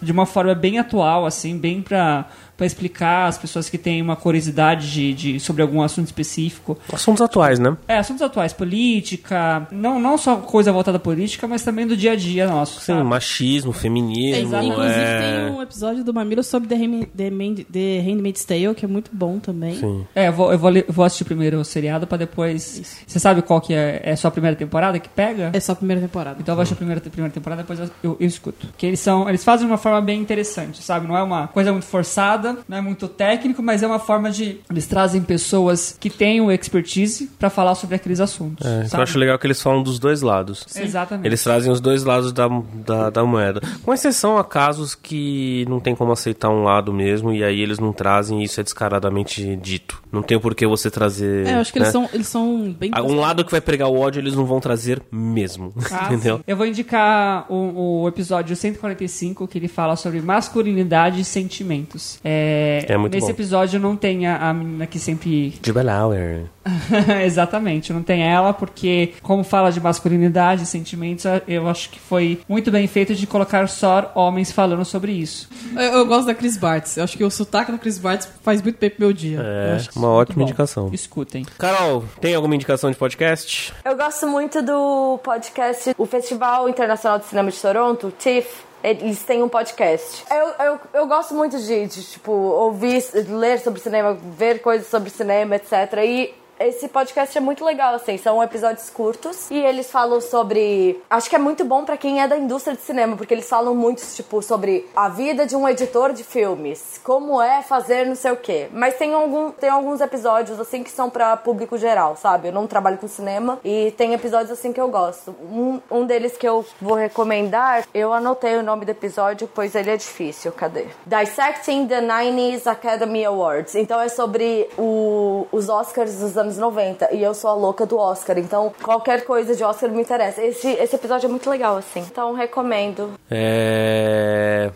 [0.00, 2.26] de uma forma bem atual, assim, bem pra,
[2.60, 6.78] pra explicar as pessoas que têm uma curiosidade de, de- sobre algum assunto específico.
[6.92, 7.74] Assuntos atuais, né?
[7.88, 12.12] É, assuntos atuais, política, não, não só coisa voltada à política, mas também do dia
[12.12, 13.02] a dia nosso, Sim, sabe?
[13.04, 14.42] machismo, feminismo.
[14.42, 14.72] Exatamente.
[14.72, 15.20] Inclusive é...
[15.46, 18.88] tem um episódio do Mamilo sobre The, Handma- The, Man- The Handmaid's Tale, que é
[18.88, 19.76] muito bom também.
[19.76, 20.04] Sim.
[20.14, 22.82] É, eu vou, eu vou, vou assistir primeiro o seriado pra depois.
[23.06, 24.02] Você sabe qual que é?
[24.04, 25.50] É só a primeira temporada que pega?
[25.54, 26.36] É só a primeira temporada.
[26.40, 28.68] Então eu vou assistir a primeira, primeira temporada depois eu, eu, eu escuto.
[28.76, 29.26] Que eles são.
[29.28, 31.06] Eles fazem de uma forma bem interessante, sabe?
[31.06, 34.60] Não é uma coisa muito forçada, não é muito técnico, mas é uma forma de.
[34.70, 38.66] Eles trazem pessoas que têm o expertise pra falar sobre aqueles assuntos.
[38.66, 39.02] É, eu sabe?
[39.02, 40.66] acho legal que eles falam dos dois lados.
[40.74, 41.26] Exatamente.
[41.26, 42.48] Eles trazem os dois lados da,
[42.86, 43.60] da, da moeda.
[43.82, 47.78] Com exceção a casos que não tem como aceitar um lado mesmo, e aí eles
[47.78, 50.02] não trazem e isso é descaradamente dito.
[50.10, 51.46] Não tem por que você trazer.
[51.46, 51.84] É, eu acho que né?
[51.84, 52.90] eles, são, eles são bem...
[52.92, 55.72] Ah, Um lado que vai pregar o ódio, eles não vão trazer mesmo.
[55.92, 56.36] Ah, entendeu?
[56.36, 56.44] sim.
[56.46, 62.18] Eu vou indicar o, o episódio 145, que ele fala sobre masculinidade e sentimentos.
[62.22, 62.39] É,
[62.88, 63.32] É muito nesse bom.
[63.32, 65.50] episódio não tem a, a menina que sempre.
[65.60, 66.44] De Belauer.
[67.24, 72.40] Exatamente, não tem ela, porque, como fala de masculinidade e sentimentos, eu acho que foi
[72.48, 75.48] muito bem feito de colocar só homens falando sobre isso.
[75.74, 76.96] Eu, eu gosto da Chris Bartz.
[76.96, 79.40] Eu acho que o sotaque da Chris Bartz faz muito bem pro meu dia.
[79.40, 80.90] É, acho que uma é ótima indicação.
[80.92, 81.44] Escutem.
[81.58, 83.72] Carol, tem alguma indicação de podcast?
[83.84, 88.69] Eu gosto muito do podcast, o Festival Internacional de Cinema de Toronto, TIFF.
[88.82, 90.24] Eles têm um podcast.
[90.30, 95.10] Eu, eu, eu gosto muito de, de, tipo, ouvir, ler sobre cinema, ver coisas sobre
[95.10, 95.72] cinema, etc.
[96.04, 98.18] E esse podcast é muito legal, assim.
[98.18, 101.02] São episódios curtos e eles falam sobre.
[101.08, 103.74] Acho que é muito bom pra quem é da indústria de cinema, porque eles falam
[103.74, 108.32] muito, tipo, sobre a vida de um editor de filmes, como é fazer não sei
[108.32, 108.68] o quê.
[108.72, 112.48] Mas tem, algum, tem alguns episódios, assim, que são pra público geral, sabe?
[112.48, 115.34] Eu não trabalho com cinema e tem episódios, assim, que eu gosto.
[115.50, 119.90] Um, um deles que eu vou recomendar, eu anotei o nome do episódio, pois ele
[119.90, 120.52] é difícil.
[120.52, 120.86] Cadê?
[121.06, 123.74] Dissecting the 90s Academy Awards.
[123.74, 127.96] Então é sobre o, os Oscars dos anos 90 e eu sou a louca do
[127.98, 130.42] Oscar, então qualquer coisa de Oscar me interessa.
[130.42, 132.00] Esse, esse episódio é muito legal, assim.
[132.00, 133.12] Então recomendo.
[133.30, 134.70] É.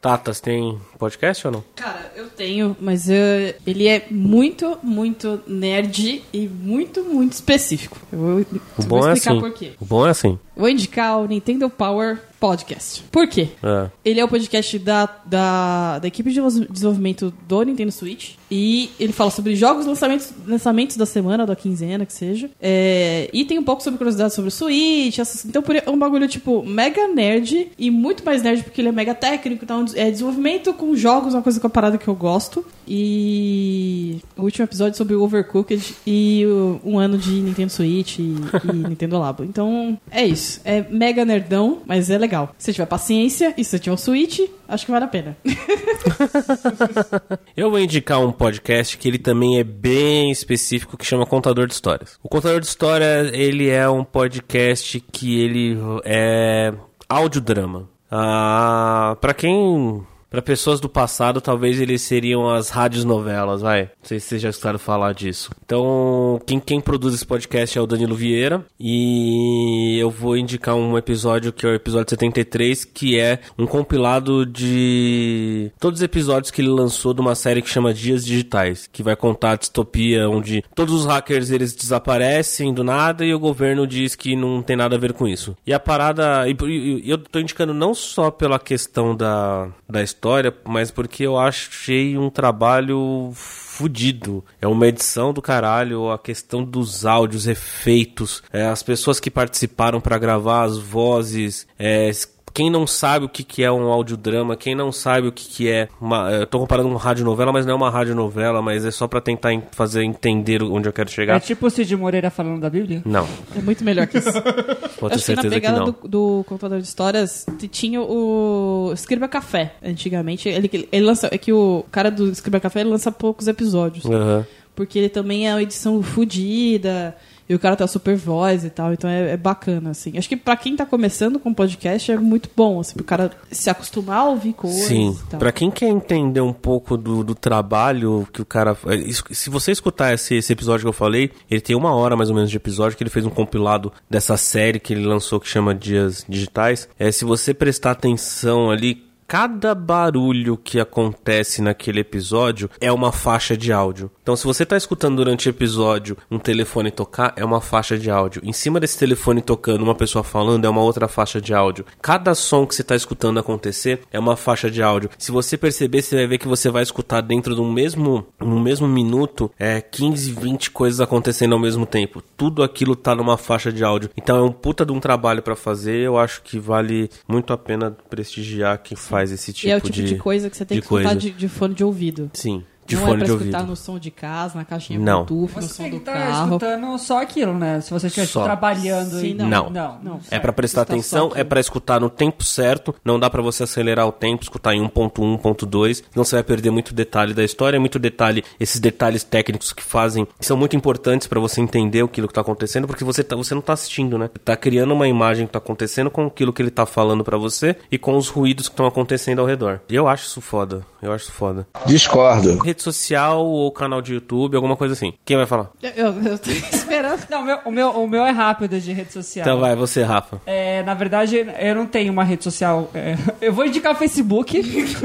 [0.00, 1.64] Tatas, tem podcast ou não?
[1.74, 7.96] Cara, eu tenho, mas eu- ele é muito, muito nerd e muito, muito específico.
[8.12, 8.46] Eu vou, O
[8.82, 9.40] vou bom é explicar assim.
[9.40, 9.72] por quê.
[9.80, 10.38] O bom é assim.
[10.56, 13.02] Vou indicar o Nintendo Power Podcast.
[13.10, 13.48] Por quê?
[13.62, 13.90] É.
[14.04, 18.34] Ele é o podcast da, da, da equipe de desenvolvimento do Nintendo Switch.
[18.50, 22.48] E ele fala sobre jogos, lançamentos, lançamentos da semana, da quinzena, que seja.
[22.60, 25.18] É, e tem um pouco sobre curiosidades sobre o Switch.
[25.18, 27.72] essas- então por- é um bagulho, tipo, mega nerd.
[27.78, 29.64] E muito mais nerd porque ele é mega técnico.
[29.64, 32.64] Então é desenvolvimento com jogos, uma coisa com a parada que eu gosto.
[32.86, 38.22] E o último episódio sobre o Overcooked e o- um ano de Nintendo Switch e,
[38.22, 39.44] e Nintendo Labo.
[39.44, 40.60] Então é isso.
[40.64, 42.27] É mega nerdão, mas é legal.
[42.58, 45.36] Se você tiver paciência e se tiver um Switch, acho que vale a pena.
[47.56, 51.74] Eu vou indicar um podcast que ele também é bem específico, que chama Contador de
[51.74, 52.18] Histórias.
[52.22, 56.72] O Contador de Histórias, ele é um podcast que ele é
[57.08, 57.88] audiodrama.
[58.10, 60.06] Ah, para quem...
[60.30, 63.84] Para pessoas do passado, talvez eles seriam as rádios novelas, vai.
[63.84, 65.50] Não sei se vocês já escutaram falar disso.
[65.64, 68.62] Então, quem, quem produz esse podcast é o Danilo Vieira.
[68.78, 74.44] E eu vou indicar um episódio que é o episódio 73, que é um compilado
[74.44, 79.02] de todos os episódios que ele lançou de uma série que chama Dias Digitais, que
[79.02, 83.86] vai contar a distopia onde todos os hackers eles desaparecem do nada e o governo
[83.86, 85.56] diz que não tem nada a ver com isso.
[85.66, 90.17] E a parada, e, eu tô indicando não só pela questão da, da história,
[90.64, 94.44] mas porque eu achei um trabalho fudido.
[94.60, 100.00] É uma edição do caralho, a questão dos áudios, efeitos, é, as pessoas que participaram
[100.00, 102.10] pra gravar as vozes, é,
[102.52, 105.68] quem não sabe o que, que é um audiodrama, quem não sabe o que, que
[105.70, 106.30] é uma.
[106.32, 109.52] Eu tô comparando uma radionovela, mas não é uma radionovela, mas é só pra tentar
[109.52, 111.40] en- fazer entender onde eu quero É chegar.
[111.40, 113.02] tipo o Cid Moreira falando da Bíblia?
[113.04, 113.26] Não,
[113.56, 114.32] É muito melhor que isso.
[114.32, 115.86] pode ter que na certeza que, pegada não.
[115.86, 119.74] do, do contador de histórias tinha o Escriba Café.
[119.82, 121.28] Antigamente, ele, ele lança.
[121.30, 124.04] É que o cara do Escriba Café ele lança poucos episódios.
[124.06, 124.46] Aham.
[124.74, 127.16] Porque ele também é uma edição fodida.
[127.48, 130.18] E o cara tá super voz e tal, então é, é bacana, assim.
[130.18, 133.70] Acho que pra quem tá começando com podcast é muito bom, assim, pro cara se
[133.70, 138.42] acostumar a ouvir coisas Sim, pra quem quer entender um pouco do, do trabalho que
[138.42, 138.76] o cara.
[139.06, 142.28] es- Se você escutar esse, esse episódio que eu falei, ele tem uma hora mais
[142.28, 145.48] ou menos de episódio que ele fez um compilado dessa série que ele lançou que
[145.48, 146.88] chama Dias Digitais.
[146.98, 153.54] É, se você prestar atenção ali, cada barulho que acontece naquele episódio é uma faixa
[153.54, 154.10] de áudio.
[154.22, 158.10] Então, se você tá escutando durante o episódio um telefone tocar, é uma faixa de
[158.10, 158.40] áudio.
[158.42, 161.84] Em cima desse telefone tocando, uma pessoa falando, é uma outra faixa de áudio.
[162.00, 165.10] Cada som que você tá escutando acontecer é uma faixa de áudio.
[165.18, 168.58] Se você perceber, você vai ver que você vai escutar dentro de um mesmo, no
[168.58, 172.22] mesmo minuto, é 15, 20 coisas acontecendo ao mesmo tempo.
[172.34, 174.08] Tudo aquilo tá numa faixa de áudio.
[174.16, 175.98] Então é um puta de um trabalho pra fazer.
[175.98, 179.80] Eu acho que vale muito a pena prestigiar quem faz esse tipo, e é o
[179.80, 182.30] tipo de, coisa que você tem de que escutar de, de fone de ouvido.
[182.34, 183.70] Sim, de não fone é pra de escutar ouvido.
[183.70, 185.24] no som de casa, na caixinha Não.
[185.24, 186.44] Bluetooth, no Você som tem do que estar carro.
[186.56, 187.80] escutando só aquilo, né?
[187.80, 188.44] Se você estiver Só.
[188.44, 189.34] trabalhando Sim, e...
[189.34, 189.48] não.
[189.48, 189.70] Não.
[189.70, 190.20] Não, não.
[190.30, 193.62] É pra prestar Escutar atenção, é pra escutar no tempo certo, não dá pra você
[193.62, 197.78] acelerar o tempo, escutar em 1.1, 1.2, senão você vai perder muito detalhe da história,
[197.78, 202.26] muito detalhe, esses detalhes técnicos que fazem, que são muito importantes pra você entender aquilo
[202.28, 204.30] que tá acontecendo, porque você, tá, você não tá assistindo, né?
[204.44, 207.76] Tá criando uma imagem que tá acontecendo com aquilo que ele tá falando pra você
[207.90, 209.80] e com os ruídos que estão acontecendo ao redor.
[209.88, 211.66] E eu acho isso foda, eu acho isso foda.
[211.86, 212.56] Discordo.
[212.78, 215.12] Rede social ou canal de YouTube, alguma coisa assim.
[215.24, 215.70] Quem vai falar?
[215.82, 217.26] Eu, eu, eu tô esperando.
[217.28, 219.44] Não, o meu, o, meu, o meu é rápido de rede social.
[219.44, 220.40] Então vai, você, Rafa.
[220.46, 222.88] É, na verdade, eu não tenho uma rede social.
[222.94, 224.60] é, eu vou indicar o Facebook,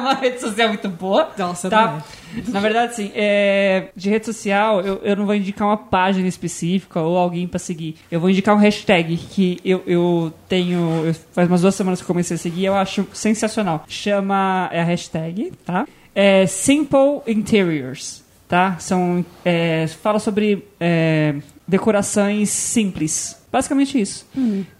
[0.00, 1.28] uma rede social muito boa.
[1.36, 2.02] Nossa, tá?
[2.48, 3.10] Na verdade, sim.
[3.14, 7.58] é, de rede social, eu, eu não vou indicar uma página específica ou alguém pra
[7.58, 7.96] seguir.
[8.10, 11.06] Eu vou indicar um hashtag que eu, eu tenho.
[11.06, 13.84] eu- faz umas duas semanas que eu comecei a seguir eu acho sensacional.
[13.88, 14.68] Chama.
[14.72, 15.86] É a hashtag, tá?
[16.14, 18.76] É Simple Interiors, tá?
[18.78, 19.24] São.
[19.44, 21.36] é, fala sobre é,
[21.66, 23.36] decorações simples.
[23.50, 24.26] Basicamente isso.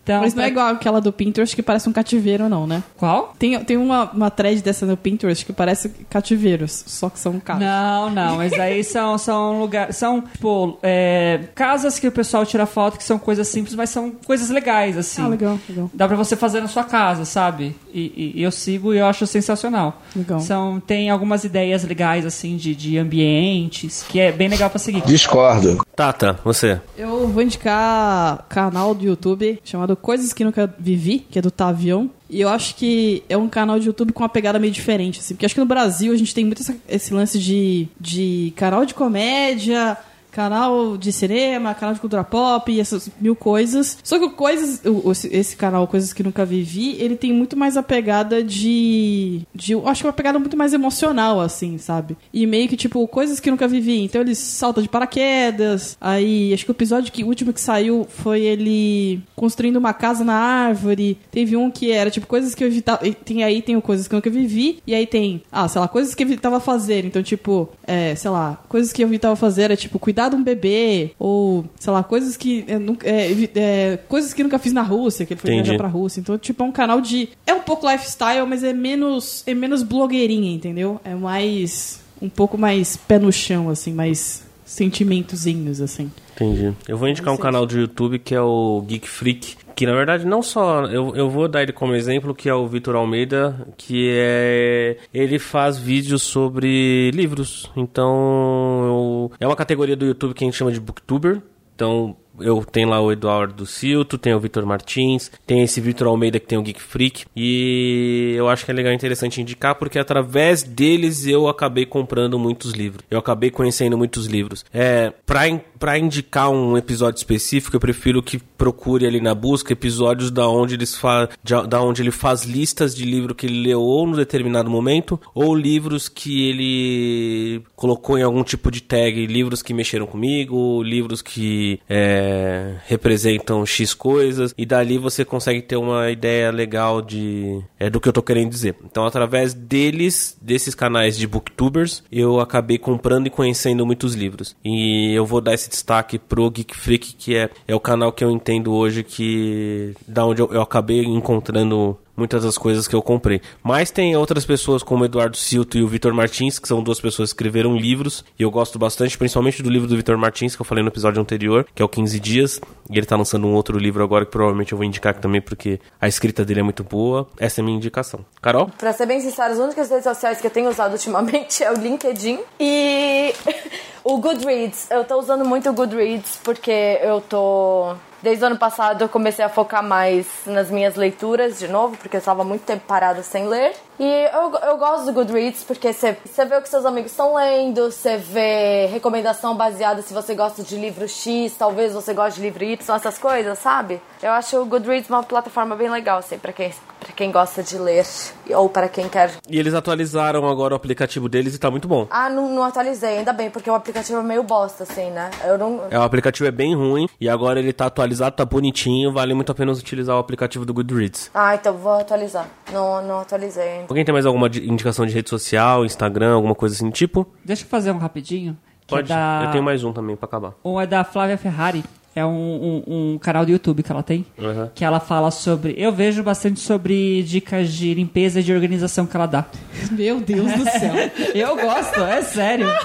[0.08, 2.82] Então, Mas não é igual aquela do Pinterest que parece um cativeiro, não, né?
[2.96, 3.34] Qual?
[3.38, 7.62] Tem, tem uma, uma thread dessa no Pinterest que parece cativeiros, só que são casas.
[7.62, 9.96] Não, não, mas aí são, são lugares.
[9.96, 14.10] São, tipo, é, casas que o pessoal tira foto que são coisas simples, mas são
[14.10, 15.20] coisas legais, assim.
[15.20, 15.90] Ah, legal, legal.
[15.92, 17.76] Dá pra você fazer na sua casa, sabe?
[17.92, 20.00] E, e- e eu sigo e eu acho sensacional.
[20.16, 20.40] Legal.
[20.40, 25.02] São, tem algumas ideias legais, assim, de, de ambientes, que é bem legal pra seguir.
[25.02, 25.84] Discordo.
[25.94, 26.80] Tata, você.
[26.96, 32.10] Eu vou indicar canal do YouTube chamado Coisas que Nunca Vivi, que é do Tavião.
[32.30, 35.34] E eu acho que é um canal de YouTube com uma pegada meio diferente, assim.
[35.34, 38.84] Porque acho que no Brasil a gente tem muito essa- esse lance de, de canal
[38.84, 39.96] de comédia,
[40.30, 43.98] canal de cinema, canal de cultura pop e essas mil coisas.
[44.02, 47.76] Só que o coisas, o- esse canal Coisas que Nunca Vivi, ele tem muito mais
[47.76, 52.16] a pegada de, de eu acho que uma pegada muito mais emocional assim, sabe?
[52.32, 54.02] E meio que tipo coisas que nunca vivi.
[54.02, 55.96] Então ele salta de paraquedas.
[56.00, 60.24] Aí acho que o episódio que o último que saiu foi ele construindo uma casa
[60.24, 61.18] na árvore.
[61.30, 64.14] Teve um que era tipo coisas que eu evitava, tem aí tem o coisas que
[64.14, 67.04] nunca vivi e aí tem, ah, sei lá, coisas que eu evitava fazer.
[67.04, 70.42] Então tipo, é, sei lá, coisas que eu evitava fazer é tipo cuidar de um
[70.42, 75.26] bebê ou sei lá, coisas que nunca, é, é, coisas que nunca fiz na Rússia,
[75.26, 75.68] que ele foi Entendi.
[75.68, 76.20] viajar pra Rússia.
[76.20, 79.82] Então, tipo, é um canal de é um pouco lifestyle, mas é menos é menos
[79.82, 81.00] blogueirinha, entendeu?
[81.04, 86.10] É mais um pouco mais pé no chão assim, mais sentimentozinhos assim.
[86.34, 86.72] Entendi.
[86.86, 89.56] Eu vou indicar um canal do YouTube que é o Geek Freak.
[89.78, 90.86] Que na verdade não só.
[90.86, 94.96] Eu, eu vou dar ele como exemplo, que é o Vitor Almeida, que é.
[95.14, 97.70] Ele faz vídeos sobre livros.
[97.76, 98.82] Então.
[98.84, 101.40] eu- é uma categoria do YouTube que a gente chama de Booktuber.
[101.76, 102.16] Então.
[102.40, 106.46] Eu tenho lá o Eduardo Silto, tem o Vitor Martins, tem esse Vitor Almeida que
[106.46, 107.24] tem o Geek Freak.
[107.36, 112.38] E eu acho que é legal e interessante indicar, porque através deles eu acabei comprando
[112.38, 113.04] muitos livros.
[113.10, 114.64] Eu acabei conhecendo muitos livros.
[114.72, 119.72] É, pra, in- pra indicar um episódio específico, eu prefiro que procure ali na busca
[119.72, 123.60] episódios da onde, eles fa de- da onde ele faz listas de livro que ele
[123.68, 129.26] leu ou no determinado momento, ou livros que ele colocou em algum tipo de tag,
[129.26, 135.62] livros que mexeram comigo, livros que é, é, representam X coisas, e dali você consegue
[135.62, 138.76] ter uma ideia legal de é, do que eu tô querendo dizer.
[138.84, 144.54] Então, através deles, desses canais de booktubers, eu acabei comprando e conhecendo muitos livros.
[144.64, 148.22] E eu vou dar esse destaque pro Geek Freak, que é, é o canal que
[148.22, 153.00] eu entendo hoje que da onde eu, eu acabei encontrando muitas das coisas que eu
[153.00, 153.40] comprei.
[153.62, 157.32] Mas tem outras pessoas como Eduardo Silto e o Vitor Martins, que são duas pessoas
[157.32, 160.66] que escreveram livros, e eu gosto bastante, principalmente do livro do Vitor Martins, que eu
[160.66, 162.60] falei no episódio anterior, que é o 15 Dias,
[162.90, 165.40] e ele tá lançando um outro livro agora que provavelmente eu vou indicar aqui também,
[165.40, 167.28] porque a escrita dele é muito boa.
[167.38, 168.24] Essa é a minha indicação.
[168.42, 168.70] Carol?
[168.78, 171.74] Pra ser bem sincero, as únicas redes sociais que eu tenho usado ultimamente é o
[171.74, 173.32] LinkedIn e
[174.02, 174.90] o Goodreads.
[174.90, 177.94] Eu tô usando muito o Goodreads porque eu tô.
[178.20, 182.16] Desde o ano passado eu comecei a focar mais nas minhas leituras de novo, porque
[182.16, 183.74] eu estava muito tempo parada sem ler.
[183.98, 187.90] E eu, eu gosto do Goodreads porque você vê o que seus amigos estão lendo,
[187.90, 192.62] você vê recomendação baseada se você gosta de livro X, talvez você goste de livro
[192.62, 194.00] Y, essas coisas, sabe?
[194.22, 197.76] Eu acho o Goodreads uma plataforma bem legal, assim, pra quem, pra quem gosta de
[197.76, 198.06] ler
[198.50, 199.32] ou para quem quer.
[199.48, 202.06] E eles atualizaram agora o aplicativo deles e tá muito bom.
[202.08, 205.30] Ah, não, não atualizei, ainda bem, porque o aplicativo é meio bosta, assim, né?
[205.44, 205.82] Eu não.
[205.90, 209.50] É, o aplicativo é bem ruim e agora ele tá atualizado, tá bonitinho, vale muito
[209.50, 211.30] a pena utilizar o aplicativo do Goodreads.
[211.34, 212.46] Ah, então vou atualizar.
[212.72, 213.87] Não, não atualizei ainda.
[213.88, 217.26] Alguém tem mais alguma di- indicação de rede social, Instagram, alguma coisa assim do tipo?
[217.44, 218.56] Deixa eu fazer um rapidinho.
[218.86, 219.10] que Pode.
[219.10, 219.42] É da...
[219.46, 220.52] Eu tenho mais um também pra acabar.
[220.64, 221.82] Um é da Flávia Ferrari.
[222.14, 224.26] É um, um, um canal do YouTube que ela tem.
[224.36, 224.68] Uhum.
[224.74, 225.74] Que ela fala sobre.
[225.78, 229.44] Eu vejo bastante sobre dicas de limpeza e de organização que ela dá.
[229.92, 230.94] Meu Deus do céu.
[231.34, 232.66] Eu gosto, é sério.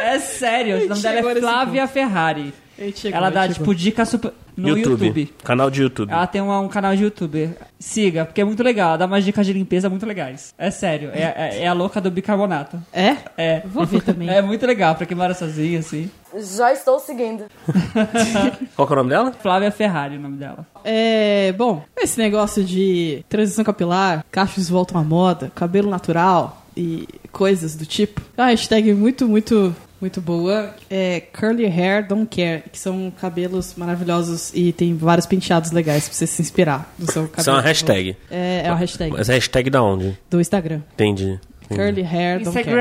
[0.00, 0.84] É sério.
[0.84, 2.54] O nome dela é Flávia Ferrari.
[2.94, 3.54] Chegou, ela dá, chegou.
[3.54, 4.32] tipo, dicas super.
[4.56, 5.32] No YouTube.
[5.44, 6.10] Canal de YouTube.
[6.10, 7.50] Ela tem uma- um canal de YouTube.
[7.78, 8.88] Siga, porque é muito legal.
[8.90, 10.52] Ela dá umas dicas de limpeza muito legais.
[10.58, 11.10] É sério.
[11.12, 12.76] É, é- é a louca do bicarbonato.
[12.92, 13.16] É?
[13.36, 13.62] É.
[13.66, 14.28] Vou ver também.
[14.30, 16.10] É muito legal pra quem mora sozinho, assim.
[16.56, 17.44] Já estou seguindo.
[18.74, 19.32] Qual que é o nome dela?
[19.32, 20.66] Flávia Ferrari, o nome dela.
[20.84, 27.74] É, bom, esse negócio de transição capilar, cachos voltam à moda, cabelo natural e coisas
[27.76, 28.20] do tipo.
[28.36, 30.74] É uma hashtag muito, muito, muito boa.
[30.90, 36.14] É Curly Hair Don't Care, que são cabelos maravilhosos e tem vários penteados legais pra
[36.14, 37.40] você se inspirar no seu cabelo.
[37.40, 38.16] Isso é uma hashtag.
[38.30, 40.16] É, é uma hashtag Essa hashtag da onde?
[40.30, 40.80] do Instagram.
[40.94, 41.38] Entendi.
[41.68, 42.76] Curly Hair Don't Care.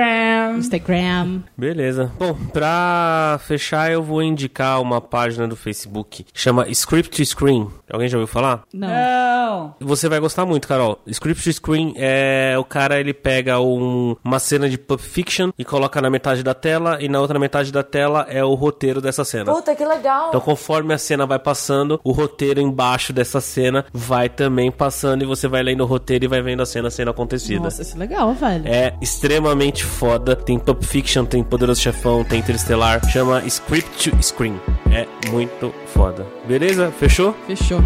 [0.57, 1.41] Instagram.
[1.57, 2.11] Beleza.
[2.19, 6.25] Bom, pra fechar, eu vou indicar uma página do Facebook.
[6.33, 7.67] Chama Script to Screen.
[7.91, 8.63] Alguém já ouviu falar?
[8.73, 8.87] Não.
[8.87, 9.75] Não.
[9.79, 10.99] Você vai gostar muito, Carol.
[11.07, 15.63] Script to Screen é o cara, ele pega um- uma cena de Pulp Fiction e
[15.63, 19.23] coloca na metade da tela e na outra metade da tela é o roteiro dessa
[19.23, 19.53] cena.
[19.53, 20.29] Puta, que legal.
[20.29, 25.25] Então, conforme a cena vai passando, o roteiro embaixo dessa cena vai também passando e
[25.25, 27.61] você vai lendo o roteiro e vai vendo a cena sendo acontecida.
[27.63, 28.67] Nossa, isso é legal, velho.
[28.67, 30.35] É extremamente foda.
[30.47, 33.05] Tem Pulp Fiction, tem Poderoso Chefão, tem Interestelar.
[33.09, 34.57] Chama Script to Screen.
[34.89, 36.25] É muito foda.
[36.47, 36.89] Beleza?
[36.89, 37.35] Fechou?
[37.45, 37.83] Fechou.